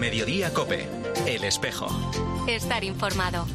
Mediodía 0.00 0.50
Cope, 0.54 0.88
El 1.26 1.44
Espejo. 1.44 1.86
Estar 2.48 2.84
informado. 2.84 3.46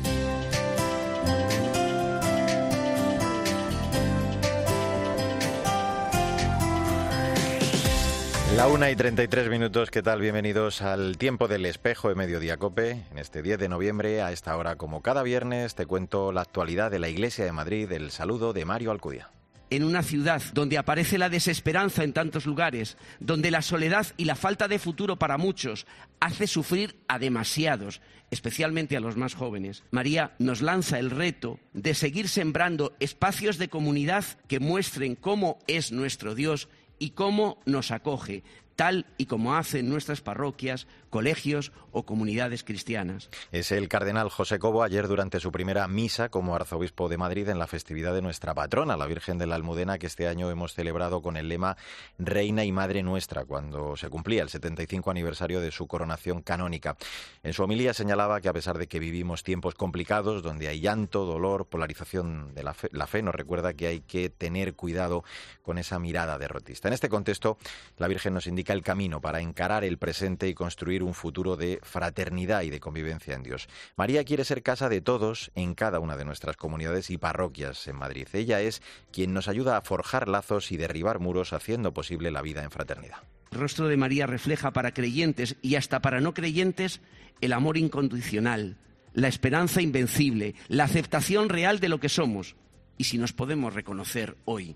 La 8.56 8.68
una 8.68 8.92
y 8.92 8.96
33 8.96 9.50
minutos, 9.50 9.90
¿qué 9.90 10.04
tal? 10.04 10.22
Bienvenidos 10.22 10.84
al 10.84 11.18
tiempo 11.18 11.48
del 11.48 11.66
espejo 11.66 12.10
de 12.10 12.16
Mediodía 12.16 12.58
Cope. 12.58 12.92
En 13.10 13.18
este 13.18 13.42
10 13.42 13.58
de 13.58 13.68
noviembre, 13.68 14.22
a 14.22 14.32
esta 14.32 14.56
hora, 14.56 14.76
como 14.76 15.02
cada 15.02 15.24
viernes, 15.24 15.74
te 15.74 15.88
cuento 15.88 16.32
la 16.32 16.42
actualidad 16.42 16.92
de 16.92 17.00
la 17.00 17.10
Iglesia 17.10 17.44
de 17.44 17.54
Madrid, 17.54 17.92
el 17.92 18.12
saludo 18.12 18.54
de 18.54 18.66
Mario 18.66 18.92
Alcudia 18.92 19.32
en 19.70 19.84
una 19.84 20.04
ciudad 20.04 20.42
donde 20.54 20.78
aparece 20.78 21.18
la 21.18 21.30
desesperanza 21.30 22.04
en 22.04 22.14
tantos 22.14 22.46
lugares, 22.46 22.98
donde 23.20 23.52
la 23.52 23.62
soledad 23.62 24.08
y 24.18 24.26
la 24.26 24.36
falta 24.36 24.68
de 24.68 24.80
futuro 24.80 25.18
para 25.18 25.38
muchos 25.38 25.86
hace 26.20 26.48
sufrir 26.48 26.96
a 27.08 27.20
demasiados, 27.20 28.02
especialmente 28.32 28.98
a 28.98 29.00
los 29.00 29.18
más 29.18 29.34
jóvenes, 29.34 29.84
María 29.92 30.36
nos 30.40 30.62
lanza 30.62 31.00
el 31.00 31.12
reto 31.12 31.60
de 31.74 31.94
seguir 31.94 32.28
sembrando 32.28 32.96
espacios 33.00 33.58
de 33.58 33.70
comunidad 33.70 34.26
que 34.48 34.60
muestren 34.60 35.16
cómo 35.16 35.60
es 35.68 35.92
nuestro 35.92 36.36
Dios 36.36 36.70
y 37.00 37.12
cómo 37.12 37.60
nos 37.66 37.92
acoge, 37.92 38.44
tal 38.76 39.06
y 39.18 39.26
como 39.26 39.56
hacen 39.56 39.90
nuestras 39.90 40.22
parroquias, 40.22 40.88
colegios 41.10 41.72
o 41.92 42.04
comunidades 42.04 42.64
cristianas. 42.64 43.30
Es 43.52 43.72
el 43.72 43.88
cardenal 43.88 44.30
José 44.30 44.60
Cobo 44.60 44.84
ayer 44.84 45.08
durante 45.08 45.40
su 45.40 45.52
primera 45.52 45.88
misa 45.88 46.30
como 46.30 46.56
arzobispo 46.56 47.08
de 47.08 47.18
Madrid 47.18 47.48
en 47.48 47.58
la 47.58 47.68
festividad 47.68 48.14
de 48.14 48.22
nuestra 48.22 48.54
patrona, 48.54 48.98
la 48.98 49.06
Virgen 49.06 49.38
de 49.38 49.48
la 49.48 49.56
Almudena, 49.56 49.98
que 49.98 50.08
este 50.08 50.28
año 50.28 50.52
hemos 50.52 50.74
celebrado 50.74 51.22
con 51.22 51.38
el 51.38 51.48
lema 51.48 51.78
Reina 52.20 52.66
y 52.66 52.72
Madre 52.72 53.02
Nuestra, 53.02 53.46
cuando 53.46 53.96
se 53.96 54.10
cumplía 54.10 54.44
el 54.44 54.50
75 54.50 55.10
aniversario 55.10 55.62
de 55.62 55.72
su 55.72 55.88
coronación 55.88 56.42
canónica. 56.42 56.98
En 57.44 57.54
su 57.54 57.64
homilía 57.64 57.94
señalaba 57.94 58.42
que 58.42 58.50
a 58.50 58.54
pesar 58.54 58.78
de 58.78 58.88
que 58.88 59.00
vivimos 59.00 59.44
tiempos 59.44 59.76
complicados, 59.76 60.44
donde 60.44 60.68
hay 60.68 60.82
llanto, 60.82 61.26
dolor, 61.26 61.68
polarización 61.68 62.54
de 62.54 62.64
la 62.64 62.74
fe, 62.74 62.90
la 62.92 63.08
fe 63.08 63.22
nos 63.22 63.36
recuerda 63.36 63.74
que 63.74 63.88
hay 63.88 64.02
que 64.02 64.30
tener 64.30 64.74
cuidado 64.74 65.24
con 65.62 65.78
esa 65.78 65.98
mirada 65.98 66.38
derrotista. 66.38 66.90
En 66.90 66.94
este 66.94 67.08
contexto, 67.08 67.58
la 67.98 68.08
Virgen 68.08 68.34
nos 68.34 68.48
indica 68.48 68.65
el 68.74 68.82
camino 68.82 69.22
para 69.22 69.42
encarar 69.42 69.84
el 69.84 69.98
presente 69.98 70.48
y 70.48 70.54
construir 70.54 71.04
un 71.04 71.14
futuro 71.14 71.56
de 71.56 71.80
fraternidad 71.84 72.62
y 72.64 72.70
de 72.70 72.80
convivencia 72.80 73.36
en 73.36 73.44
Dios. 73.44 73.68
María 73.96 74.24
quiere 74.24 74.46
ser 74.46 74.64
casa 74.64 74.90
de 74.90 75.02
todos 75.02 75.52
en 75.56 75.76
cada 75.76 76.00
una 76.00 76.18
de 76.18 76.26
nuestras 76.26 76.58
comunidades 76.58 77.10
y 77.10 77.18
parroquias 77.18 77.88
en 77.88 77.96
Madrid. 77.96 78.28
Ella 78.34 78.62
es 78.62 78.82
quien 79.12 79.34
nos 79.34 79.48
ayuda 79.48 79.78
a 79.78 79.82
forjar 79.82 80.28
lazos 80.28 80.72
y 80.72 80.78
derribar 80.78 81.20
muros 81.20 81.54
haciendo 81.54 81.94
posible 81.94 82.32
la 82.32 82.42
vida 82.42 82.64
en 82.64 82.72
fraternidad. 82.72 83.18
El 83.52 83.60
rostro 83.60 83.88
de 83.88 83.98
María 83.98 84.28
refleja 84.28 84.72
para 84.72 84.94
creyentes 84.94 85.56
y 85.62 85.76
hasta 85.76 86.02
para 86.02 86.20
no 86.20 86.34
creyentes 86.34 87.02
el 87.42 87.54
amor 87.54 87.78
incondicional, 87.78 88.78
la 89.14 89.28
esperanza 89.28 89.82
invencible, 89.82 90.56
la 90.68 90.84
aceptación 90.84 91.50
real 91.50 91.80
de 91.80 91.90
lo 91.90 92.00
que 92.00 92.10
somos. 92.10 92.56
Y 92.98 93.06
si 93.06 93.18
nos 93.18 93.34
podemos 93.34 93.74
reconocer 93.74 94.36
hoy, 94.46 94.76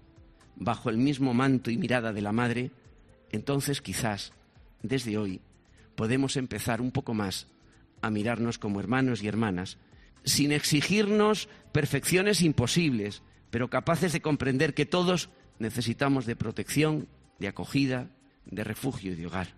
bajo 0.55 0.89
el 0.89 0.97
mismo 0.97 1.33
manto 1.33 1.71
y 1.71 1.77
mirada 1.77 2.13
de 2.13 2.21
la 2.21 2.31
Madre, 2.31 2.71
entonces 3.31 3.81
quizás 3.81 4.33
desde 4.81 5.17
hoy 5.17 5.41
podemos 5.95 6.37
empezar 6.37 6.81
un 6.81 6.91
poco 6.91 7.13
más 7.13 7.47
a 8.01 8.09
mirarnos 8.09 8.57
como 8.57 8.79
hermanos 8.79 9.21
y 9.21 9.27
hermanas, 9.27 9.77
sin 10.23 10.51
exigirnos 10.51 11.49
perfecciones 11.71 12.41
imposibles, 12.41 13.21
pero 13.49 13.69
capaces 13.69 14.13
de 14.13 14.21
comprender 14.21 14.73
que 14.73 14.85
todos 14.85 15.29
necesitamos 15.59 16.25
de 16.25 16.35
protección, 16.35 17.07
de 17.39 17.47
acogida, 17.47 18.09
de 18.45 18.63
refugio 18.63 19.13
y 19.13 19.15
de 19.15 19.27
hogar. 19.27 19.55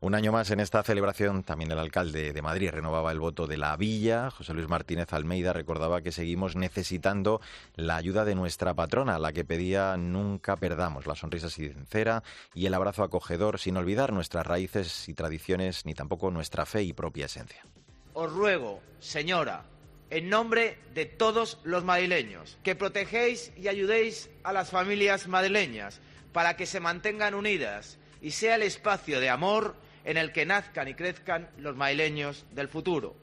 Un 0.00 0.14
año 0.14 0.32
más 0.32 0.50
en 0.50 0.60
esta 0.60 0.82
celebración, 0.82 1.42
también 1.42 1.70
el 1.70 1.78
alcalde 1.78 2.32
de 2.32 2.42
Madrid 2.42 2.70
renovaba 2.70 3.12
el 3.12 3.20
voto 3.20 3.46
de 3.46 3.56
la 3.56 3.76
villa. 3.76 4.30
José 4.30 4.54
Luis 4.54 4.68
Martínez 4.68 5.12
Almeida 5.12 5.52
recordaba 5.52 6.02
que 6.02 6.12
seguimos 6.12 6.56
necesitando 6.56 7.40
la 7.76 7.96
ayuda 7.96 8.24
de 8.24 8.34
nuestra 8.34 8.74
patrona, 8.74 9.18
la 9.18 9.32
que 9.32 9.44
pedía 9.44 9.96
nunca 9.96 10.56
perdamos 10.56 11.06
la 11.06 11.14
sonrisa 11.14 11.50
sincera 11.50 12.22
y 12.54 12.66
el 12.66 12.74
abrazo 12.74 13.02
acogedor, 13.02 13.58
sin 13.58 13.76
olvidar 13.76 14.12
nuestras 14.12 14.46
raíces 14.46 15.08
y 15.08 15.14
tradiciones, 15.14 15.86
ni 15.86 15.94
tampoco 15.94 16.30
nuestra 16.30 16.66
fe 16.66 16.82
y 16.82 16.92
propia 16.92 17.26
esencia. 17.26 17.64
Os 18.12 18.32
ruego, 18.32 18.80
señora, 18.98 19.64
en 20.10 20.28
nombre 20.28 20.78
de 20.94 21.06
todos 21.06 21.58
los 21.62 21.84
madrileños, 21.84 22.58
que 22.64 22.74
protegéis 22.74 23.52
y 23.56 23.68
ayudéis 23.68 24.28
a 24.42 24.52
las 24.52 24.70
familias 24.70 25.28
madrileñas 25.28 26.00
para 26.32 26.56
que 26.56 26.66
se 26.66 26.80
mantengan 26.80 27.34
unidas 27.34 27.99
y 28.22 28.32
sea 28.32 28.56
el 28.56 28.62
espacio 28.62 29.20
de 29.20 29.30
amor 29.30 29.74
en 30.04 30.16
el 30.16 30.32
que 30.32 30.46
nazcan 30.46 30.88
y 30.88 30.94
crezcan 30.94 31.48
los 31.58 31.76
maileños 31.76 32.44
del 32.52 32.68
futuro. 32.68 33.14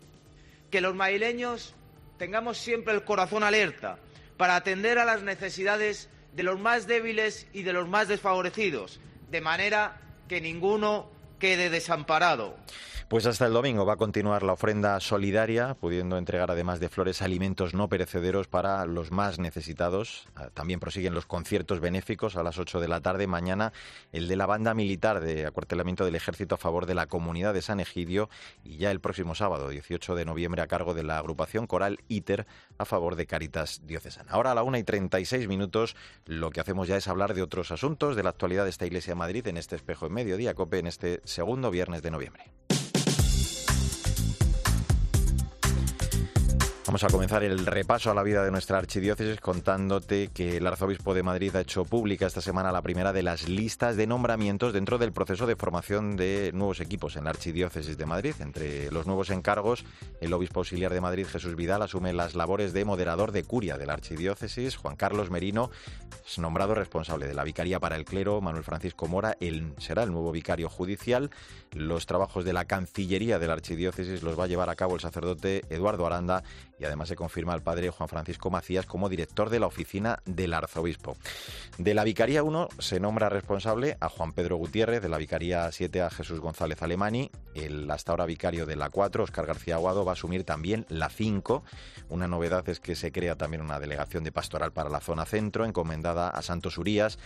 Que 0.72 0.82
los 0.82 0.96
maileños 0.96 1.74
tengamos 2.18 2.58
siempre 2.58 2.94
el 2.94 3.04
corazón 3.04 3.44
alerta 3.44 4.00
para 4.38 4.56
atender 4.56 5.00
a 5.00 5.06
las 5.06 5.24
necesidades 5.24 6.10
de 6.34 6.44
los 6.44 6.60
más 6.60 6.88
débiles 6.88 7.48
y 7.54 7.64
de 7.64 7.74
los 7.74 7.88
más 7.88 8.08
desfavorecidos, 8.08 9.00
de 9.32 9.42
manera 9.42 10.00
que 10.28 10.42
ninguno 10.42 11.10
quede 11.40 11.70
desamparado. 11.70 12.58
Pues 13.10 13.26
hasta 13.26 13.46
el 13.46 13.54
domingo 13.54 13.86
va 13.86 13.94
a 13.94 13.98
continuar 13.98 14.44
la 14.44 14.52
ofrenda 14.52 15.00
solidaria, 15.00 15.76
pudiendo 15.76 16.18
entregar 16.18 16.52
además 16.52 16.82
de 16.82 16.90
flores 16.90 17.22
alimentos 17.22 17.74
no 17.74 17.88
perecederos 17.88 18.50
para 18.50 18.86
los 18.86 19.14
más 19.14 19.40
necesitados. 19.40 20.28
Ah, 20.36 20.50
también 20.54 20.82
prosiguen 20.82 21.14
los 21.14 21.26
conciertos 21.26 21.80
benéficos 21.80 22.36
a 22.36 22.44
las 22.44 22.58
8 22.58 22.82
de 22.82 22.90
la 22.90 23.00
tarde. 23.00 23.26
Mañana 23.26 23.72
el 24.12 24.28
de 24.28 24.36
la 24.36 24.46
banda 24.46 24.74
militar 24.74 25.22
de 25.22 25.46
acuartelamiento 25.46 26.04
del 26.04 26.16
ejército 26.16 26.56
a 26.56 26.58
favor 26.58 26.86
de 26.86 26.96
la 26.96 27.06
comunidad 27.06 27.54
de 27.54 27.62
San 27.62 27.80
Egidio 27.80 28.30
y 28.66 28.76
ya 28.76 28.92
el 28.92 29.00
próximo 29.00 29.36
sábado, 29.36 29.70
18 29.70 30.14
de 30.14 30.26
noviembre, 30.26 30.62
a 30.62 30.68
cargo 30.68 30.94
de 30.94 31.04
la 31.04 31.18
agrupación 31.18 31.66
coral 31.66 32.02
ITER 32.10 32.46
a 32.78 32.84
favor 32.84 33.16
de 33.16 33.26
Caritas 33.26 33.84
Diocesana. 33.88 34.34
Ahora 34.34 34.52
a 34.52 34.56
la 34.56 34.64
1 34.64 34.80
y 34.80 34.84
36 34.84 35.48
minutos 35.48 35.96
lo 36.26 36.50
que 36.50 36.60
hacemos 36.60 36.90
ya 36.90 36.98
es 36.98 37.08
hablar 37.08 37.36
de 37.36 37.42
otros 37.42 37.72
asuntos 37.72 38.18
de 38.18 38.24
la 38.24 38.32
actualidad 38.32 38.66
de 38.66 38.72
esta 38.72 38.86
Iglesia 38.86 39.12
de 39.12 39.20
Madrid 39.20 39.48
en 39.48 39.56
este 39.56 39.78
espejo 39.78 40.08
en 40.08 40.14
mediodía, 40.14 40.56
COPE, 40.56 40.80
en 40.80 40.88
este 40.88 41.22
segundo 41.24 41.72
viernes 41.72 42.02
de 42.02 42.12
noviembre. 42.12 42.67
Vamos 46.88 47.04
a 47.04 47.10
comenzar 47.10 47.44
el 47.44 47.66
repaso 47.66 48.10
a 48.10 48.14
la 48.14 48.24
vida 48.24 48.46
de 48.46 48.50
nuestra 48.50 48.78
archidiócesis 48.78 49.42
contándote 49.42 50.30
que 50.30 50.56
el 50.56 50.66
arzobispo 50.66 51.14
de 51.14 51.22
Madrid 51.22 51.54
ha 51.58 51.60
hecho 51.60 51.84
pública 51.84 52.26
esta 52.26 52.40
semana 52.40 52.72
la 52.72 52.82
primera 52.82 53.12
de 53.12 53.24
las 53.24 53.50
listas 53.50 53.98
de 53.98 54.08
nombramientos 54.08 54.72
dentro 54.72 54.98
del 54.98 55.12
proceso 55.12 55.46
de 55.48 55.58
formación 55.58 56.16
de 56.16 56.52
nuevos 56.54 56.80
equipos 56.80 57.18
en 57.18 57.26
la 57.26 57.32
archidiócesis 57.32 57.98
de 57.98 58.06
Madrid. 58.06 58.36
Entre 58.40 58.90
los 58.90 59.06
nuevos 59.06 59.32
encargos, 59.32 59.84
el 60.22 60.32
obispo 60.32 60.62
auxiliar 60.62 60.94
de 60.94 61.02
Madrid, 61.02 61.28
Jesús 61.28 61.58
Vidal, 61.58 61.82
asume 61.82 62.14
las 62.14 62.36
labores 62.36 62.72
de 62.72 62.86
moderador 62.86 63.34
de 63.34 63.44
curia 63.44 63.78
de 63.78 63.86
la 63.86 63.92
archidiócesis. 63.92 64.78
Juan 64.78 64.96
Carlos 64.96 65.30
Merino 65.30 65.70
es 66.26 66.40
nombrado 66.40 66.74
responsable 66.74 67.28
de 67.28 67.34
la 67.34 67.44
vicaría 67.44 67.82
para 67.82 67.98
el 67.98 68.06
clero. 68.06 68.40
Manuel 68.40 68.64
Francisco 68.64 69.10
Mora 69.10 69.36
él 69.42 69.74
será 69.78 70.04
el 70.04 70.14
nuevo 70.14 70.32
vicario 70.32 70.70
judicial. 70.70 71.32
Los 71.74 72.06
trabajos 72.06 72.46
de 72.46 72.54
la 72.54 72.64
Cancillería 72.64 73.40
de 73.40 73.48
la 73.48 73.54
archidiócesis 73.54 74.24
los 74.24 74.40
va 74.40 74.46
a 74.46 74.48
llevar 74.48 74.70
a 74.70 74.76
cabo 74.76 74.96
el 74.96 75.02
sacerdote 75.02 75.64
Eduardo 75.70 76.08
Aranda 76.08 76.44
y 76.80 76.86
además 76.86 77.10
se 77.10 77.16
confirma 77.16 77.54
al 77.54 77.62
padre 77.62 77.90
Juan 77.90 78.10
Francisco 78.10 78.50
Macías 78.50 78.86
como 78.86 79.10
director 79.10 79.50
de 79.50 79.60
la 79.60 79.68
oficina 79.68 80.20
del 80.26 80.54
arzobispo. 80.54 81.18
De 81.78 81.94
la 81.94 82.04
Vicaría 82.04 82.44
1 82.44 82.70
se 82.80 83.00
nombra 83.00 83.30
responsable 83.30 83.98
a 84.00 84.10
Juan 84.10 84.34
Pedro 84.34 84.58
Gutiérrez, 84.58 85.02
de 85.02 85.10
la 85.10 85.18
Vicaría 85.18 85.72
7 85.72 86.02
a 86.02 86.10
Jesús 86.10 86.40
González 86.40 86.82
Alemani, 86.82 87.32
el 87.56 87.90
hasta 87.90 88.12
ahora 88.12 88.26
vicario 88.26 88.66
de 88.66 88.76
la 88.76 88.90
4, 88.90 89.24
Oscar 89.24 89.46
García 89.46 89.76
Aguado, 89.76 90.06
va 90.06 90.12
a 90.12 90.14
asumir 90.14 90.44
también 90.44 90.86
la 90.90 91.10
5. 91.10 91.64
Una 92.10 92.28
novedad 92.28 92.68
es 92.70 92.80
que 92.80 92.96
se 92.96 93.12
crea 93.12 93.36
también 93.36 93.62
una 93.62 93.80
delegación 93.80 94.24
de 94.24 94.32
pastoral 94.32 94.72
para 94.72 94.90
la 94.90 95.00
zona 95.00 95.26
centro, 95.26 95.66
encomendada 95.66 96.30
a 96.30 96.42
Santos 96.42 96.78
Urías. 96.78 97.18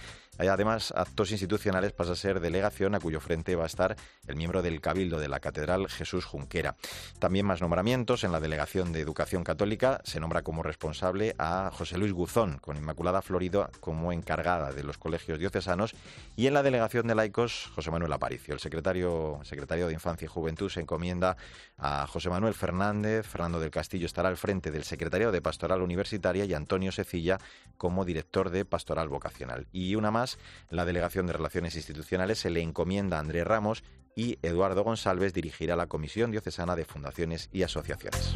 Además 0.48 0.94
actos 0.96 1.32
institucionales 1.32 1.92
pasa 1.92 2.14
a 2.14 2.16
ser 2.16 2.40
delegación 2.40 2.96
a 2.96 3.00
cuyo 3.00 3.20
frente 3.20 3.56
va 3.56 3.64
a 3.64 3.68
estar 3.68 3.96
el 4.28 4.36
miembro 4.36 4.62
del 4.62 4.82
Cabildo 4.82 5.20
de 5.20 5.28
la 5.28 5.40
Catedral, 5.40 5.88
Jesús 5.88 6.26
Junquera. 6.26 6.76
También 7.20 7.46
más 7.46 7.62
nombramientos 7.62 8.24
en 8.24 8.32
la 8.32 8.40
delegación 8.40 8.92
de 8.92 9.02
Educación 9.02 9.44
Católica 9.44 10.02
se 10.04 10.20
nombra 10.20 10.42
como 10.42 10.64
responsable 10.64 11.36
a 11.38 11.72
José 11.74 11.98
Luis 11.98 12.14
Guzón, 12.14 12.58
con 12.60 12.78
Inmaculada 12.78 13.22
Florido 13.22 13.70
como 13.80 14.12
encargada 14.12 14.72
de 14.72 14.84
los 14.84 14.98
colegios 14.98 15.40
diocesanos, 15.40 15.96
y 16.36 16.48
en 16.48 16.54
la 16.54 16.64
delegación 16.64 17.08
de 17.08 17.16
laicos, 17.16 17.72
José 17.76 17.92
Manuel 17.92 18.14
Aparicio. 18.14 18.54
El 18.54 18.60
secretario, 18.60 19.40
secretario 19.44 19.88
de 19.88 19.94
Infancia 19.94 20.26
y 20.26 20.30
Juventud 20.30 20.70
se 20.70 20.82
encomienda 20.82 21.38
a 21.78 22.08
José 22.08 22.30
Manuel 22.30 22.54
Fernández, 22.54 23.28
Fernando 23.28 23.60
del 23.60 23.72
Castillo 23.72 24.06
estará 24.06 24.30
al 24.30 24.38
frente 24.38 24.72
del 24.72 24.84
secretario 24.84 25.32
de 25.32 25.42
Pastoral 25.42 25.82
Universitaria 25.82 26.46
y 26.46 26.54
Antonio 26.54 26.92
Secilla 26.92 27.40
como 27.78 28.06
director 28.06 28.50
de 28.50 28.66
Pastoral 28.66 29.10
Vocacional. 29.10 29.68
Y 29.72 29.96
una 29.96 30.12
más, 30.12 30.31
la 30.70 30.86
delegación 30.86 31.28
de 31.28 31.34
Relaciones 31.34 31.76
Institucionales 31.76 32.40
se 32.40 32.50
le 32.50 32.62
encomienda 32.62 33.18
a 33.18 33.20
Andrés 33.22 33.46
Ramos 33.46 33.84
y 34.16 34.38
Eduardo 34.42 34.84
González 34.84 35.34
dirigirá 35.34 35.76
la 35.76 35.88
Comisión 35.88 36.32
Diocesana 36.32 36.76
de 36.76 36.86
Fundaciones 36.86 37.50
y 37.52 37.64
Asociaciones. 37.64 38.36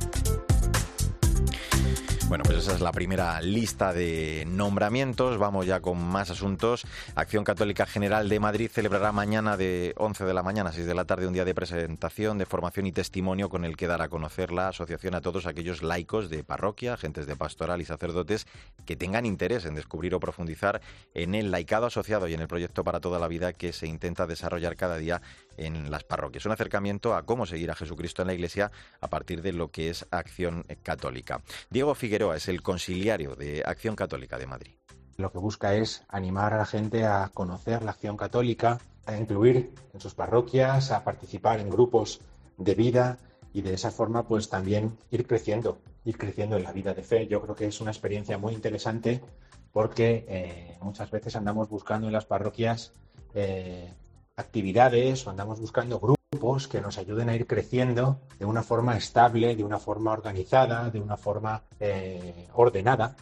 Bueno, 2.35 2.49
pues 2.51 2.65
esa 2.65 2.73
es 2.73 2.81
la 2.81 2.91
primera 2.91 3.41
lista 3.41 3.93
de 3.93 4.43
nombramientos. 4.45 5.37
Vamos 5.37 5.65
ya 5.65 5.79
con 5.79 6.05
más 6.05 6.29
asuntos. 6.29 6.85
Acción 7.15 7.45
Católica 7.45 7.85
General 7.85 8.27
de 8.27 8.41
Madrid 8.41 8.69
celebrará 8.69 9.13
mañana 9.13 9.55
de 9.55 9.93
11 9.95 10.25
de 10.25 10.33
la 10.33 10.43
mañana 10.43 10.71
a 10.71 10.73
6 10.73 10.85
de 10.85 10.93
la 10.93 11.05
tarde 11.05 11.27
un 11.27 11.33
día 11.33 11.45
de 11.45 11.55
presentación, 11.55 12.37
de 12.37 12.45
formación 12.45 12.87
y 12.87 12.91
testimonio 12.91 13.47
con 13.47 13.63
el 13.63 13.77
que 13.77 13.87
dar 13.87 14.01
a 14.01 14.09
conocer 14.09 14.51
la 14.51 14.67
asociación 14.67 15.15
a 15.15 15.21
todos 15.21 15.45
aquellos 15.45 15.81
laicos 15.81 16.29
de 16.29 16.43
parroquia, 16.43 16.95
agentes 16.95 17.25
de 17.25 17.37
pastoral 17.37 17.79
y 17.79 17.85
sacerdotes 17.85 18.47
que 18.85 18.97
tengan 18.97 19.25
interés 19.25 19.63
en 19.63 19.75
descubrir 19.75 20.13
o 20.13 20.19
profundizar 20.19 20.81
en 21.13 21.35
el 21.35 21.51
laicado 21.51 21.85
asociado 21.85 22.27
y 22.27 22.33
en 22.33 22.41
el 22.41 22.49
proyecto 22.49 22.83
para 22.83 22.99
toda 22.99 23.17
la 23.17 23.29
vida 23.29 23.53
que 23.53 23.71
se 23.71 23.87
intenta 23.87 24.27
desarrollar 24.27 24.75
cada 24.75 24.97
día 24.97 25.21
en 25.57 25.91
las 25.91 26.03
parroquias. 26.03 26.45
Un 26.45 26.51
acercamiento 26.51 27.15
a 27.15 27.23
cómo 27.23 27.45
seguir 27.45 27.71
a 27.71 27.75
Jesucristo 27.75 28.21
en 28.21 28.27
la 28.27 28.33
Iglesia 28.33 28.71
a 29.01 29.07
partir 29.07 29.41
de 29.41 29.53
lo 29.53 29.69
que 29.69 29.89
es 29.89 30.05
Acción 30.11 30.65
Católica. 30.83 31.41
Diego 31.69 31.95
Figueroa 31.95 32.35
es 32.37 32.47
el 32.47 32.61
conciliario 32.61 33.35
de 33.35 33.63
Acción 33.65 33.95
Católica 33.95 34.37
de 34.37 34.47
Madrid. 34.47 34.75
Lo 35.17 35.31
que 35.31 35.39
busca 35.39 35.75
es 35.75 36.03
animar 36.09 36.53
a 36.53 36.57
la 36.57 36.65
gente 36.65 37.05
a 37.05 37.31
conocer 37.33 37.83
la 37.83 37.91
acción 37.91 38.17
católica, 38.17 38.79
a 39.05 39.15
incluir 39.15 39.71
en 39.93 40.01
sus 40.01 40.13
parroquias, 40.13 40.91
a 40.91 41.03
participar 41.03 41.59
en 41.59 41.69
grupos 41.69 42.19
de 42.57 42.75
vida 42.75 43.17
y 43.53 43.61
de 43.61 43.73
esa 43.73 43.91
forma 43.91 44.27
pues 44.27 44.49
también 44.49 44.97
ir 45.11 45.25
creciendo, 45.25 45.79
ir 46.03 46.17
creciendo 46.17 46.57
en 46.57 46.63
la 46.63 46.73
vida 46.73 46.93
de 46.93 47.03
fe. 47.03 47.27
Yo 47.27 47.41
creo 47.41 47.55
que 47.55 47.67
es 47.67 47.79
una 47.79 47.91
experiencia 47.91 48.37
muy 48.37 48.53
interesante 48.53 49.21
porque 49.71 50.25
eh, 50.27 50.77
muchas 50.81 51.09
veces 51.11 51.35
andamos 51.35 51.69
buscando 51.69 52.07
en 52.07 52.13
las 52.13 52.25
parroquias 52.25 52.91
eh, 53.33 53.93
actividades 54.37 55.25
o 55.25 55.29
andamos 55.29 55.59
buscando 55.59 55.99
grupos 55.99 56.67
que 56.67 56.81
nos 56.81 56.97
ayuden 56.97 57.29
a 57.29 57.35
ir 57.35 57.47
creciendo 57.47 58.19
de 58.37 58.45
una 58.45 58.63
forma 58.63 58.97
estable, 58.97 59.55
de 59.55 59.63
una 59.63 59.79
forma 59.79 60.11
organizada, 60.11 60.89
de 60.89 60.99
una 60.99 61.17
forma 61.17 61.61
eh, 61.79 62.47
ordenada. 62.53 63.15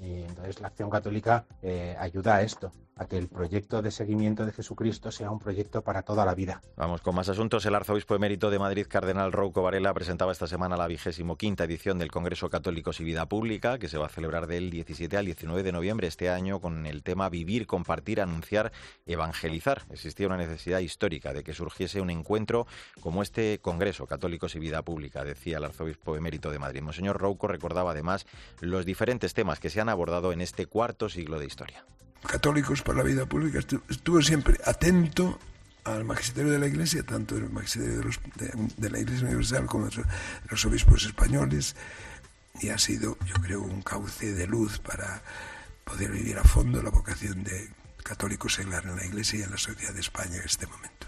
Y 0.00 0.22
entonces 0.22 0.60
la 0.60 0.68
acción 0.68 0.90
católica 0.90 1.44
eh, 1.62 1.96
ayuda 1.98 2.36
a 2.36 2.42
esto, 2.42 2.72
a 2.98 3.06
que 3.06 3.16
el 3.16 3.28
proyecto 3.28 3.80
de 3.82 3.90
seguimiento 3.90 4.44
de 4.44 4.52
Jesucristo 4.52 5.10
sea 5.10 5.30
un 5.30 5.38
proyecto 5.38 5.82
para 5.82 6.02
toda 6.02 6.24
la 6.24 6.34
vida. 6.34 6.60
Vamos 6.76 7.00
con 7.00 7.14
más 7.14 7.28
asuntos. 7.28 7.64
El 7.66 7.74
arzobispo 7.74 8.14
emérito 8.14 8.50
de 8.50 8.58
Madrid, 8.58 8.86
Cardenal 8.88 9.32
Rouco 9.32 9.62
Varela, 9.62 9.94
presentaba 9.94 10.32
esta 10.32 10.46
semana 10.46 10.76
la 10.76 10.86
vigésimo 10.86 11.36
quinta 11.36 11.64
edición 11.64 11.98
del 11.98 12.10
Congreso 12.10 12.50
Católicos 12.50 13.00
y 13.00 13.04
Vida 13.04 13.26
Pública, 13.26 13.78
que 13.78 13.88
se 13.88 13.98
va 13.98 14.06
a 14.06 14.10
celebrar 14.10 14.46
del 14.46 14.70
17 14.70 15.16
al 15.16 15.26
19 15.26 15.62
de 15.62 15.72
noviembre 15.72 16.06
este 16.06 16.30
año 16.30 16.60
con 16.60 16.86
el 16.86 17.02
tema 17.02 17.28
Vivir, 17.28 17.66
Compartir, 17.66 18.20
Anunciar, 18.20 18.72
Evangelizar. 19.06 19.82
Existía 19.90 20.26
una 20.26 20.36
necesidad 20.36 20.80
histórica 20.80 21.32
de 21.32 21.44
que 21.44 21.54
surgiese 21.54 22.00
un 22.00 22.10
encuentro 22.10 22.66
como 23.00 23.22
este 23.22 23.58
Congreso 23.60 24.06
Católicos 24.06 24.54
y 24.54 24.58
Vida 24.58 24.82
Pública, 24.82 25.24
decía 25.24 25.58
el 25.58 25.64
arzobispo 25.64 26.16
emérito 26.16 26.50
de 26.50 26.58
Madrid. 26.58 26.82
Monseñor 26.82 27.18
Rouco 27.18 27.48
recordaba 27.48 27.92
además 27.92 28.26
los 28.60 28.84
diferentes 28.84 29.34
temas 29.34 29.47
que 29.56 29.70
se 29.70 29.80
han 29.80 29.88
abordado 29.88 30.32
en 30.32 30.40
este 30.40 30.66
cuarto 30.66 31.08
siglo 31.08 31.38
de 31.38 31.46
historia. 31.46 31.84
Católicos 32.26 32.82
por 32.82 32.96
la 32.96 33.02
vida 33.02 33.26
pública 33.26 33.60
estuvo 33.88 34.20
siempre 34.22 34.58
atento 34.64 35.38
al 35.84 36.04
magisterio 36.04 36.52
de 36.52 36.58
la 36.58 36.66
Iglesia, 36.66 37.02
tanto 37.02 37.36
el 37.36 37.48
magisterio 37.48 37.98
de, 37.98 38.04
los, 38.04 38.20
de, 38.76 38.90
la 38.90 38.98
Iglesia 38.98 39.26
Universal 39.26 39.66
como 39.66 39.88
de 39.88 40.04
los 40.50 40.64
obispos 40.64 41.04
españoles, 41.04 41.76
y 42.60 42.70
ha 42.70 42.78
sido, 42.78 43.16
yo 43.24 43.34
creo, 43.36 43.62
un 43.62 43.82
cauce 43.82 44.32
de 44.32 44.46
luz 44.46 44.78
para 44.80 45.22
poder 45.84 46.10
vivir 46.10 46.36
a 46.38 46.44
fondo 46.44 46.82
la 46.82 46.90
vocación 46.90 47.44
de 47.44 47.70
católico 48.02 48.48
seglar 48.48 48.84
en 48.84 48.96
la 48.96 49.06
Iglesia 49.06 49.38
y 49.38 49.42
en 49.42 49.50
la 49.50 49.58
sociedad 49.58 49.94
de 49.94 50.00
España 50.00 50.36
en 50.36 50.44
este 50.44 50.66
momento. 50.66 51.06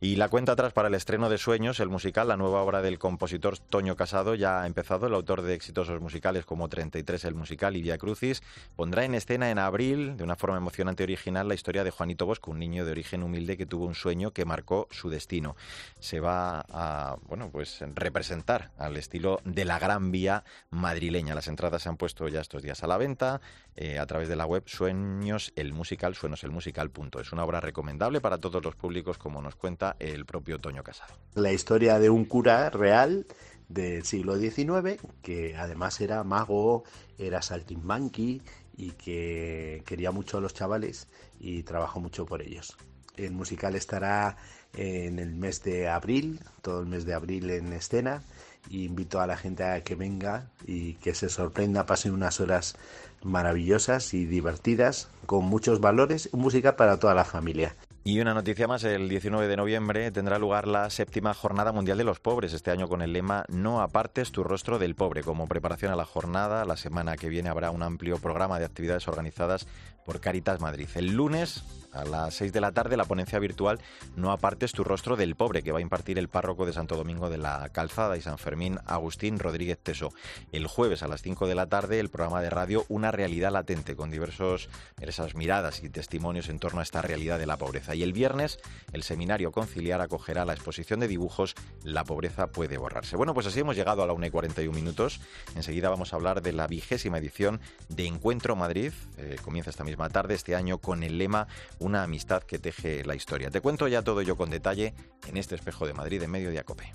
Y 0.00 0.16
la 0.16 0.28
cuenta 0.28 0.52
atrás 0.52 0.74
para 0.74 0.88
el 0.88 0.94
estreno 0.94 1.30
de 1.30 1.38
Sueños, 1.38 1.80
el 1.80 1.88
musical, 1.88 2.28
la 2.28 2.36
nueva 2.36 2.62
obra 2.62 2.82
del 2.82 2.98
compositor 2.98 3.58
Toño 3.58 3.96
Casado, 3.96 4.34
ya 4.34 4.62
ha 4.62 4.66
empezado. 4.66 5.06
El 5.06 5.14
autor 5.14 5.42
de 5.42 5.54
exitosos 5.54 6.00
musicales 6.00 6.44
como 6.44 6.68
33 6.68 7.24
el 7.24 7.34
musical 7.34 7.76
y 7.76 7.82
Via 7.82 7.96
Crucis 7.96 8.42
pondrá 8.76 9.04
en 9.04 9.14
escena 9.14 9.50
en 9.50 9.58
abril, 9.58 10.16
de 10.16 10.24
una 10.24 10.36
forma 10.36 10.58
emocionante 10.58 11.02
y 11.02 11.04
original, 11.04 11.48
la 11.48 11.54
historia 11.54 11.82
de 11.82 11.90
Juanito 11.90 12.26
Bosco, 12.26 12.50
un 12.50 12.58
niño 12.58 12.84
de 12.84 12.90
origen 12.90 13.22
humilde 13.22 13.56
que 13.56 13.64
tuvo 13.64 13.86
un 13.86 13.94
sueño 13.94 14.32
que 14.32 14.44
marcó 14.44 14.86
su 14.90 15.08
destino. 15.08 15.56
Se 15.98 16.20
va 16.20 16.64
a, 16.68 17.16
bueno, 17.26 17.48
pues 17.50 17.82
representar 17.94 18.72
al 18.76 18.96
estilo 18.96 19.40
de 19.44 19.64
la 19.64 19.78
Gran 19.78 20.10
Vía 20.10 20.44
madrileña. 20.70 21.34
Las 21.34 21.48
entradas 21.48 21.82
se 21.82 21.88
han 21.88 21.96
puesto 21.96 22.28
ya 22.28 22.40
estos 22.40 22.62
días 22.62 22.82
a 22.82 22.86
la 22.86 22.98
venta 22.98 23.40
eh, 23.76 23.98
a 23.98 24.06
través 24.06 24.28
de 24.28 24.36
la 24.36 24.46
web 24.46 24.64
Sueños 24.66 25.52
el 25.56 25.72
Musical, 25.72 26.14
suenoselmusical.es. 26.14 27.26
Es 27.26 27.32
una 27.32 27.44
obra 27.44 27.60
recomendable 27.60 28.20
para 28.20 28.38
todos 28.38 28.64
los 28.64 28.74
públicos, 28.74 29.18
como 29.18 29.40
nos 29.40 29.56
cuenta 29.56 29.85
el 29.98 30.24
propio 30.24 30.58
Toño 30.58 30.82
Casado. 30.82 31.14
La 31.34 31.52
historia 31.52 31.98
de 31.98 32.10
un 32.10 32.24
cura 32.24 32.70
real 32.70 33.26
del 33.68 34.04
siglo 34.04 34.38
XIX, 34.38 35.00
que 35.22 35.56
además 35.56 36.00
era 36.00 36.24
mago, 36.24 36.84
era 37.18 37.42
saltimbanqui 37.42 38.42
y 38.76 38.90
que 38.92 39.82
quería 39.86 40.10
mucho 40.10 40.38
a 40.38 40.40
los 40.40 40.54
chavales 40.54 41.08
y 41.38 41.62
trabajó 41.62 42.00
mucho 42.00 42.26
por 42.26 42.42
ellos. 42.42 42.76
El 43.16 43.32
musical 43.32 43.74
estará 43.74 44.36
en 44.74 45.18
el 45.18 45.34
mes 45.34 45.62
de 45.62 45.88
abril, 45.88 46.40
todo 46.62 46.80
el 46.80 46.86
mes 46.86 47.06
de 47.06 47.14
abril 47.14 47.50
en 47.50 47.72
escena, 47.72 48.22
y 48.68 48.84
invito 48.84 49.20
a 49.20 49.26
la 49.26 49.36
gente 49.36 49.64
a 49.64 49.82
que 49.82 49.94
venga 49.94 50.50
y 50.66 50.94
que 50.94 51.14
se 51.14 51.28
sorprenda, 51.28 51.86
pasen 51.86 52.12
unas 52.12 52.40
horas 52.40 52.76
maravillosas 53.22 54.12
y 54.12 54.26
divertidas, 54.26 55.08
con 55.24 55.44
muchos 55.44 55.80
valores, 55.80 56.28
música 56.32 56.76
para 56.76 56.98
toda 56.98 57.14
la 57.14 57.24
familia. 57.24 57.74
Y 58.06 58.20
una 58.20 58.34
noticia 58.34 58.68
más, 58.68 58.84
el 58.84 59.08
19 59.08 59.48
de 59.48 59.56
noviembre 59.56 60.12
tendrá 60.12 60.38
lugar 60.38 60.68
la 60.68 60.90
séptima 60.90 61.34
Jornada 61.34 61.72
Mundial 61.72 61.98
de 61.98 62.04
los 62.04 62.20
Pobres, 62.20 62.52
este 62.52 62.70
año 62.70 62.88
con 62.88 63.02
el 63.02 63.12
lema 63.12 63.44
No 63.48 63.80
apartes 63.80 64.30
tu 64.30 64.44
rostro 64.44 64.78
del 64.78 64.94
pobre. 64.94 65.24
Como 65.24 65.48
preparación 65.48 65.90
a 65.90 65.96
la 65.96 66.04
jornada, 66.04 66.64
la 66.64 66.76
semana 66.76 67.16
que 67.16 67.28
viene 67.28 67.48
habrá 67.48 67.72
un 67.72 67.82
amplio 67.82 68.18
programa 68.18 68.60
de 68.60 68.64
actividades 68.64 69.08
organizadas 69.08 69.66
por 70.04 70.20
Caritas 70.20 70.60
Madrid. 70.60 70.88
El 70.94 71.16
lunes 71.16 71.64
a 71.96 72.04
las 72.04 72.34
6 72.34 72.52
de 72.52 72.60
la 72.60 72.72
tarde 72.72 72.96
la 72.96 73.04
ponencia 73.04 73.38
virtual 73.38 73.80
No 74.16 74.32
apartes 74.32 74.72
tu 74.72 74.84
rostro 74.84 75.16
del 75.16 75.36
pobre 75.36 75.62
que 75.62 75.72
va 75.72 75.78
a 75.78 75.82
impartir 75.82 76.18
el 76.18 76.28
párroco 76.28 76.66
de 76.66 76.72
Santo 76.72 76.96
Domingo 76.96 77.30
de 77.30 77.38
la 77.38 77.68
Calzada 77.70 78.16
y 78.16 78.22
San 78.22 78.38
Fermín 78.38 78.78
Agustín 78.86 79.38
Rodríguez 79.38 79.78
Teso. 79.78 80.12
El 80.52 80.66
jueves 80.66 81.02
a 81.02 81.08
las 81.08 81.22
5 81.22 81.46
de 81.46 81.54
la 81.54 81.66
tarde 81.66 82.00
el 82.00 82.10
programa 82.10 82.42
de 82.42 82.50
radio 82.50 82.84
Una 82.88 83.10
realidad 83.10 83.52
latente 83.52 83.96
con 83.96 84.10
diversos 84.10 84.68
esas 85.00 85.34
miradas 85.34 85.82
y 85.82 85.88
testimonios 85.88 86.48
en 86.48 86.58
torno 86.58 86.80
a 86.80 86.82
esta 86.82 87.02
realidad 87.02 87.38
de 87.38 87.46
la 87.46 87.56
pobreza. 87.56 87.94
Y 87.94 88.02
el 88.02 88.12
viernes 88.12 88.58
el 88.92 89.02
seminario 89.02 89.52
conciliar 89.52 90.00
acogerá 90.00 90.44
la 90.44 90.52
exposición 90.52 91.00
de 91.00 91.08
dibujos 91.08 91.54
La 91.82 92.04
pobreza 92.04 92.48
puede 92.48 92.78
borrarse. 92.78 93.16
Bueno, 93.16 93.34
pues 93.34 93.46
así 93.46 93.60
hemos 93.60 93.76
llegado 93.76 94.02
a 94.02 94.06
la 94.06 94.12
1 94.12 94.26
y 94.26 94.30
41 94.30 94.74
minutos. 94.74 95.20
Enseguida 95.54 95.88
vamos 95.88 96.12
a 96.12 96.16
hablar 96.16 96.42
de 96.42 96.52
la 96.52 96.66
vigésima 96.66 97.18
edición 97.18 97.60
de 97.88 98.06
Encuentro 98.06 98.56
Madrid. 98.56 98.92
Eh, 99.18 99.36
comienza 99.42 99.70
esta 99.70 99.84
misma 99.84 100.08
tarde 100.08 100.34
este 100.34 100.54
año 100.54 100.78
con 100.78 101.02
el 101.02 101.18
lema 101.18 101.48
una 101.86 102.02
amistad 102.02 102.42
que 102.42 102.58
teje 102.58 103.04
la 103.04 103.14
historia. 103.14 103.48
Te 103.48 103.60
cuento 103.60 103.86
ya 103.86 104.02
todo 104.02 104.20
ello 104.20 104.36
con 104.36 104.50
detalle 104.50 104.92
en 105.28 105.36
este 105.36 105.54
espejo 105.54 105.86
de 105.86 105.94
Madrid 105.94 106.20
en 106.20 106.30
Mediodía 106.30 106.64
Cope. 106.64 106.92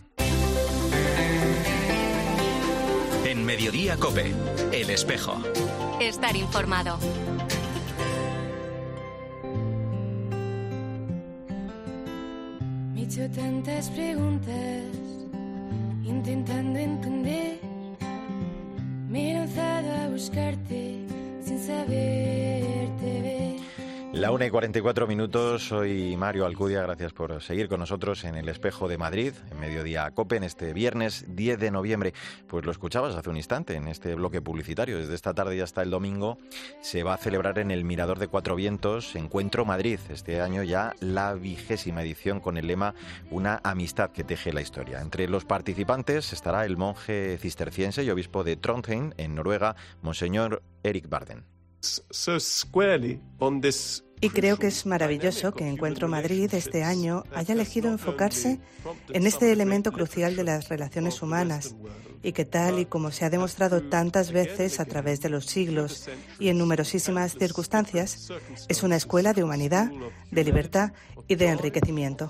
En 3.26 3.46
Mediodía 3.46 3.96
Cope, 3.96 4.34
el 4.74 4.90
espejo. 4.90 5.42
Estar 6.02 6.36
informado. 6.36 7.00
Me 12.94 13.02
he 13.02 13.04
hecho 13.06 13.30
tantas 13.32 13.90
preguntas, 13.92 14.84
intentando 16.04 16.80
entender. 16.80 17.60
Me 19.08 19.32
he 19.32 19.34
lanzado 19.36 19.90
a 20.04 20.10
buscarte 20.10 21.06
sin 21.46 21.60
saberte 21.60 23.22
ver. 23.22 23.51
La 24.14 24.32
1 24.32 24.46
y 24.46 24.50
44 24.50 25.08
minutos, 25.08 25.70
soy 25.70 26.18
Mario 26.18 26.46
Alcudia, 26.46 26.82
gracias 26.82 27.14
por 27.14 27.42
seguir 27.42 27.70
con 27.70 27.80
nosotros 27.80 28.26
en 28.26 28.36
el 28.36 28.50
Espejo 28.50 28.90
de 28.90 28.98
Madrid, 28.98 29.34
en 29.50 29.58
Mediodía 29.58 30.12
Cope, 30.12 30.36
en 30.36 30.44
este 30.44 30.74
viernes 30.74 31.24
10 31.30 31.58
de 31.58 31.72
noviembre. 31.72 32.14
Pues 32.48 32.66
lo 32.66 32.72
escuchabas 32.74 33.16
hace 33.16 33.30
un 33.30 33.38
instante 33.38 33.74
en 33.74 33.88
este 33.88 34.14
bloque 34.16 34.42
publicitario, 34.42 34.98
desde 34.98 35.16
esta 35.16 35.34
tarde 35.34 35.56
y 35.56 35.62
hasta 35.62 35.82
el 35.82 35.90
domingo 35.90 36.38
se 36.82 37.04
va 37.04 37.14
a 37.14 37.18
celebrar 37.18 37.58
en 37.58 37.72
el 37.72 37.86
Mirador 37.86 38.20
de 38.20 38.28
Cuatro 38.28 38.56
Vientos 38.56 39.16
Encuentro 39.16 39.64
Madrid, 39.64 40.00
este 40.10 40.42
año 40.42 40.62
ya 40.64 40.94
la 41.00 41.34
vigésima 41.34 42.02
edición 42.04 42.42
con 42.42 42.58
el 42.58 42.68
lema 42.68 42.94
Una 43.30 43.62
amistad 43.64 44.12
que 44.12 44.26
teje 44.26 44.52
la 44.52 44.62
historia. 44.62 45.00
Entre 45.00 45.30
los 45.30 45.46
participantes 45.46 46.34
estará 46.34 46.66
el 46.66 46.76
monje 46.76 47.38
cisterciense 47.38 48.04
y 48.04 48.10
obispo 48.10 48.44
de 48.44 48.58
Trondheim, 48.58 49.14
en 49.16 49.36
Noruega, 49.36 49.78
Monseñor 50.02 50.64
Eric 50.84 51.08
Barden. 51.08 51.61
Y 54.24 54.30
creo 54.30 54.58
que 54.58 54.68
es 54.68 54.86
maravilloso 54.86 55.52
que 55.54 55.68
Encuentro 55.68 56.08
Madrid 56.08 56.54
este 56.54 56.84
año 56.84 57.24
haya 57.34 57.56
elegido 57.56 57.90
enfocarse 57.90 58.60
en 59.10 59.26
este 59.26 59.52
elemento 59.52 59.92
crucial 59.92 60.36
de 60.36 60.44
las 60.44 60.70
relaciones 60.70 61.24
humanas 61.24 61.76
y 62.22 62.34
que 62.34 62.46
tal 62.46 62.78
y 62.78 62.86
como 62.86 63.10
se 63.10 63.26
ha 63.26 63.32
demostrado 63.32 63.82
tantas 63.82 64.32
veces 64.32 64.80
a 64.80 64.86
través 64.86 65.22
de 65.22 65.30
los 65.30 65.48
siglos 65.48 66.08
y 66.40 66.50
en 66.50 66.60
numerosísimas 66.60 67.36
circunstancias, 67.38 68.30
es 68.70 68.84
una 68.84 68.96
escuela 68.96 69.34
de 69.34 69.44
humanidad, 69.44 69.92
de 70.30 70.44
libertad 70.44 70.92
y 71.32 71.36
de 71.36 71.48
enriquecimiento. 71.48 72.30